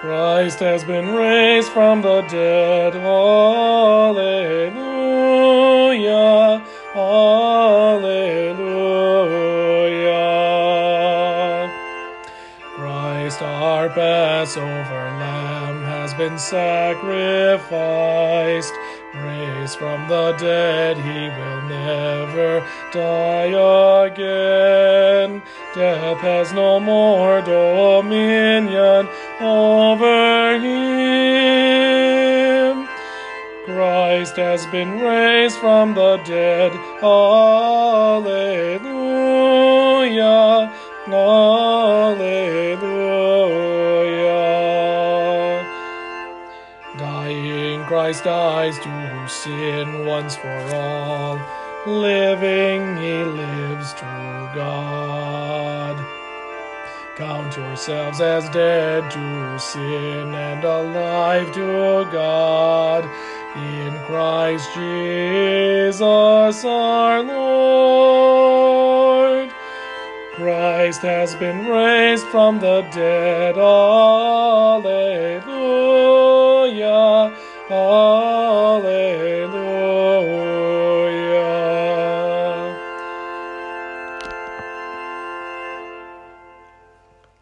Christ 0.00 0.60
has 0.60 0.82
been 0.82 1.14
raised 1.14 1.68
from 1.72 2.00
the 2.00 2.22
dead. 2.22 2.96
Alleluia. 2.96 4.85
Passover 13.96 15.08
lamb, 15.18 15.82
has 15.82 16.12
been 16.12 16.38
sacrificed. 16.38 17.64
Raised 19.14 19.78
from 19.78 20.06
the 20.06 20.32
dead, 20.32 20.98
he 20.98 21.30
will 21.30 21.62
never 21.62 22.62
die 22.92 23.46
again. 24.06 25.40
Death 25.74 26.18
has 26.18 26.52
no 26.52 26.78
more 26.78 27.40
dominion 27.40 29.08
over 29.40 30.58
him. 30.58 31.96
Christ 33.64 34.36
has 34.36 34.66
been 34.66 35.00
raised 35.00 35.56
from 35.56 35.94
the 35.94 36.18
dead. 36.18 36.72
Alleluia. 37.02 38.95
Christ 48.06 48.22
dies 48.22 48.78
to 48.78 49.26
sin 49.28 50.06
once 50.06 50.36
for 50.36 50.60
all. 50.76 51.40
Living, 51.86 52.96
he 52.98 53.24
lives 53.24 53.94
to 53.94 54.50
God. 54.54 55.96
Count 57.16 57.56
yourselves 57.56 58.20
as 58.20 58.48
dead 58.50 59.10
to 59.10 59.58
sin 59.58 60.32
and 60.32 60.62
alive 60.62 61.52
to 61.54 62.06
God 62.12 63.04
in 63.56 63.98
Christ 64.04 64.72
Jesus 64.72 66.64
our 66.64 67.24
Lord. 67.24 68.70
Christ 70.36 71.02
has 71.02 71.34
been 71.34 71.66
raised 71.66 72.26
from 72.26 72.60
the 72.60 72.82
dead. 72.92 73.58
Alleluia. 73.58 74.86
Alleluia. 77.68 79.26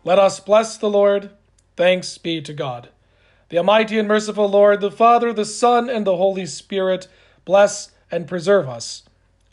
Let 0.02 0.18
us 0.18 0.40
bless 0.40 0.78
the 0.78 0.88
Lord. 0.88 1.30
Thanks 1.76 2.16
be 2.16 2.40
to 2.40 2.54
God. 2.54 2.88
The 3.50 3.58
Almighty 3.58 3.98
and 3.98 4.08
Merciful 4.08 4.48
Lord, 4.48 4.80
the 4.80 4.90
Father, 4.90 5.32
the 5.32 5.44
Son, 5.44 5.90
and 5.90 6.06
the 6.06 6.16
Holy 6.16 6.46
Spirit, 6.46 7.06
bless 7.44 7.90
and 8.10 8.26
preserve 8.26 8.66
us. 8.68 9.02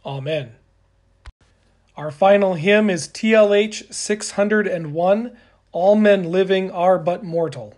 Amen. 0.05 0.53
Our 1.97 2.11
final 2.11 2.53
hymn 2.53 2.89
is 2.89 3.09
TLH 3.09 3.93
601 3.93 5.37
All 5.73 5.95
Men 5.95 6.31
Living 6.31 6.71
Are 6.71 6.97
But 6.97 7.25
Mortal. 7.25 7.75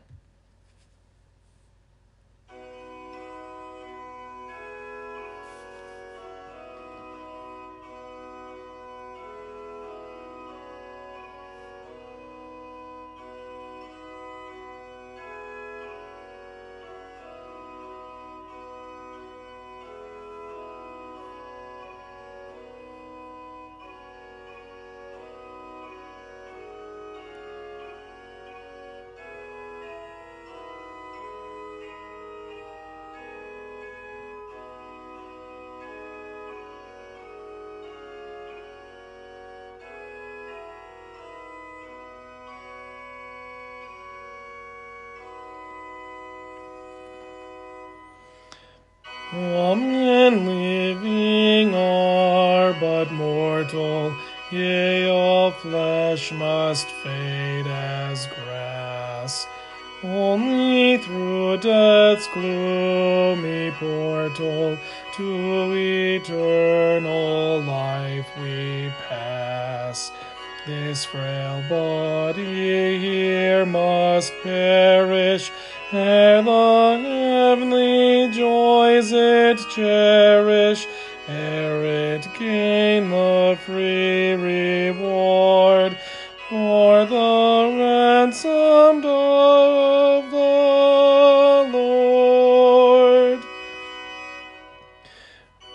Ransomed 87.93 89.05
of 89.05 90.31
the 90.31 91.69
Lord. 91.77 93.39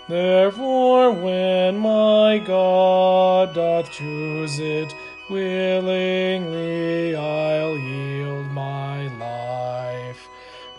Therefore, 0.09 1.13
when 1.13 1.79
my 1.79 2.39
God 2.39 3.55
doth 3.55 3.91
choose 3.93 4.59
it, 4.59 4.95
willingly 5.31 7.15
I'll 7.15 7.77
yield 7.77 8.47
my 8.47 9.07
life, 9.19 10.21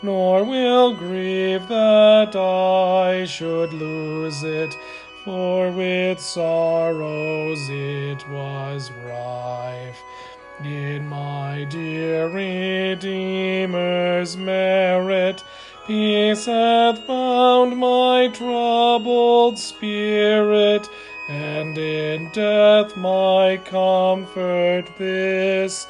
nor 0.01 0.43
will 0.43 0.95
grieve 0.95 1.67
that 1.67 2.35
I 2.35 3.25
should 3.25 3.71
lose 3.73 4.43
it, 4.43 4.75
for 5.23 5.71
with 5.71 6.19
sorrows 6.19 7.69
it 7.69 8.27
was 8.29 8.91
rife. 9.05 10.01
In 10.63 11.07
my 11.07 11.65
dear 11.69 12.27
Redeemer's 12.27 14.35
merit, 14.35 15.41
peace 15.87 16.47
hath 16.47 17.07
found 17.07 17.77
my 17.77 18.27
troubled 18.27 19.57
spirit, 19.57 20.89
and 21.29 21.77
in 21.77 22.29
death 22.31 22.97
my 22.97 23.55
comfort 23.63 24.83
this. 24.97 25.87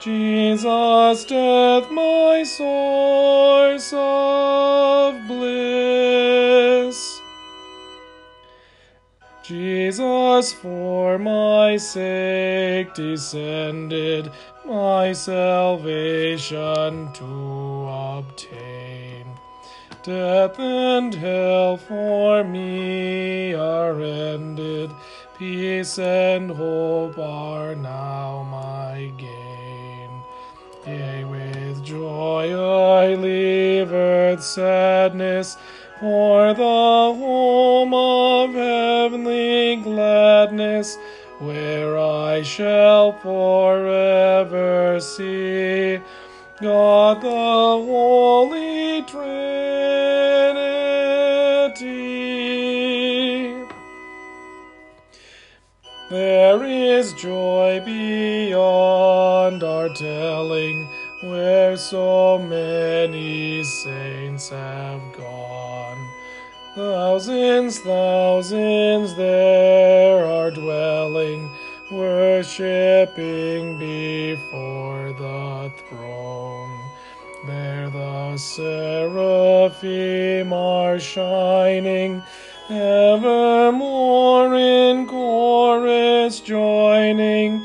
Jesus, 0.00 1.24
death, 1.24 1.90
my 1.90 2.42
source 2.42 3.94
of 3.94 5.26
bliss. 5.26 7.11
Jesus, 9.52 10.50
for 10.50 11.18
my 11.18 11.76
sake 11.76 12.94
descended, 12.94 14.32
my 14.64 15.12
salvation 15.12 17.12
to 17.12 17.86
obtain. 18.16 19.26
Death 20.02 20.58
and 20.58 21.14
hell 21.14 21.76
for 21.76 22.42
me 22.42 23.52
are 23.52 24.00
ended, 24.00 24.90
peace 25.38 25.98
and 25.98 26.50
hope 26.50 27.18
are 27.18 27.74
now 27.74 28.48
my 28.50 29.12
gain. 29.18 30.22
Yea, 30.86 31.24
with 31.24 31.84
joy 31.84 32.54
I 32.54 33.16
leave 33.16 33.92
earth's 33.92 34.46
sadness, 34.46 35.58
for 36.02 36.52
the 36.52 36.62
home 36.64 37.94
of 37.94 38.52
heavenly 38.52 39.76
gladness, 39.76 40.98
where 41.38 41.96
I 41.96 42.42
shall 42.42 43.12
forever 43.20 44.98
see 44.98 46.00
God 46.60 47.20
the 47.22 47.30
Holy 47.30 49.02
Trinity. 49.02 49.22
There 56.10 56.64
is 56.64 57.12
joy 57.12 57.80
beyond 57.84 59.62
our 59.62 59.88
telling, 59.90 60.88
where 61.22 61.76
so 61.76 62.38
many 62.38 63.62
saints 63.62 64.48
have. 64.48 65.11
Thousands, 66.74 67.80
thousands 67.80 69.14
there 69.14 70.24
are 70.24 70.50
dwelling, 70.50 71.50
worshipping 71.90 73.76
before 73.78 75.12
the 75.12 75.70
throne. 75.76 76.80
There 77.46 77.90
the 77.90 78.38
seraphim 78.38 79.74
are 80.54 80.98
shining, 80.98 82.22
evermore 82.70 84.54
in 84.54 85.06
chorus 85.06 86.40
joining. 86.40 87.61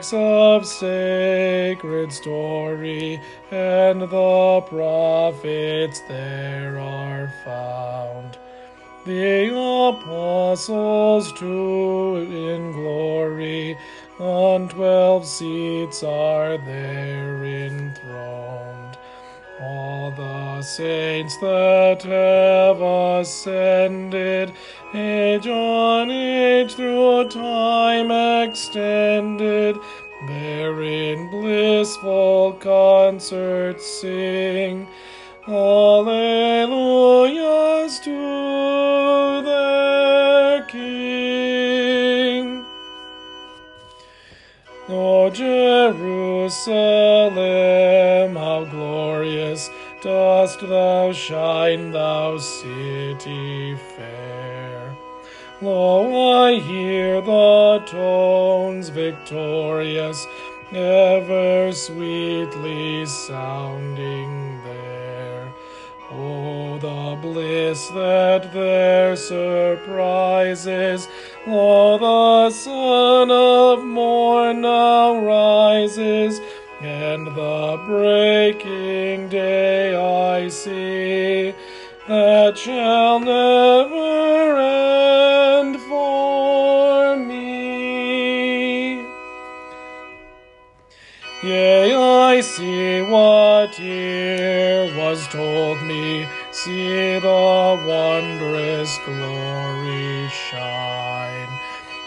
Of 0.00 0.64
sacred 0.64 2.12
story 2.12 3.20
and 3.50 4.00
the 4.02 4.60
prophets 4.68 6.00
there 6.06 6.78
are 6.78 7.32
found. 7.44 8.38
The 9.04 9.48
apostles 9.52 11.32
too 11.32 12.16
in 12.30 12.70
glory 12.72 13.76
on 14.20 14.68
twelve 14.68 15.26
seats 15.26 16.04
are 16.04 16.56
there 16.58 17.44
enthroned. 17.44 17.97
All 19.60 20.12
the 20.12 20.62
saints 20.62 21.36
that 21.38 22.02
have 22.04 22.80
ascended, 22.80 24.52
age 24.94 25.48
on 25.48 26.12
age 26.12 26.74
through 26.74 27.28
time 27.28 28.12
extended, 28.48 29.76
there 30.28 30.80
in 30.80 31.28
blissful 31.30 32.52
concert 32.60 33.80
sing. 33.80 34.86
Alleluias 35.48 36.08
to 38.04 39.42
their 39.44 40.62
King. 40.66 41.47
O 44.90 45.28
Jerusalem, 45.28 46.56
how 48.36 48.64
glorious 48.64 49.68
dost 50.00 50.60
thou 50.60 51.12
shine, 51.12 51.90
thou 51.90 52.38
city 52.38 53.76
fair. 53.76 54.96
Lo, 55.60 56.46
I 56.46 56.58
hear 56.58 57.20
the 57.20 57.82
tones 57.84 58.88
victorious, 58.88 60.26
ever 60.72 61.70
sweetly 61.70 63.04
sounding. 63.04 64.57
Oh, 66.10 66.78
the 66.78 67.18
bliss 67.20 67.88
that 67.88 68.50
there 68.54 69.14
surprises! 69.14 71.06
Lo, 71.46 71.98
the 71.98 72.50
sun 72.50 73.30
of 73.30 73.84
morn 73.84 74.62
now 74.62 75.18
rises, 75.18 76.40
and 76.80 77.26
the 77.26 77.78
breaking 77.86 79.28
day 79.28 79.94
I 79.94 80.48
see, 80.48 81.52
that 82.08 82.56
shall 82.56 83.20
never 83.20 84.56
end 84.58 85.78
for 85.80 87.16
me. 87.16 89.02
Yea, 91.42 91.94
I 91.94 92.40
see 92.40 93.02
what 93.02 93.78
told 95.30 95.82
me, 95.82 96.26
see 96.50 97.18
the 97.18 97.84
wondrous 97.86 98.98
glory 99.04 100.28
shine. 100.28 101.48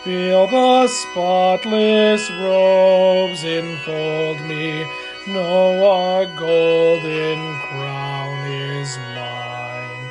Feel 0.03 0.47
the 0.47 0.88
spotless 0.88 2.32
robes 2.32 3.43
enfold 3.43 4.41
me, 4.41 4.86
know 5.28 6.22
a 6.22 6.26
golden 6.39 7.39
crown 7.69 8.47
is 8.51 8.97
mine. 9.15 10.09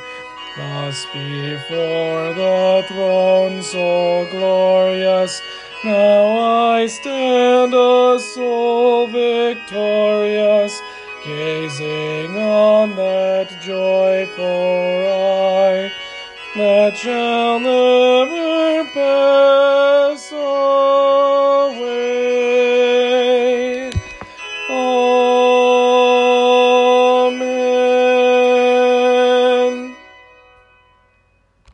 Thus 0.57 1.05
before 1.13 2.33
the 2.33 2.85
throne 2.87 3.61
so 3.61 4.27
glorious, 4.31 5.41
now 5.83 6.75
I 6.75 6.87
stand 6.87 7.73
a 7.73 8.19
soul 8.19 9.07
victorious, 9.07 10.79
gazing 11.23 12.35
on 12.35 12.95
that 12.95 13.49
joyful 13.61 14.43
eye 14.43 15.91
that 16.55 16.97
shall 16.97 17.59
never 17.59 18.83
pass 18.91 20.31
away. 20.31 20.41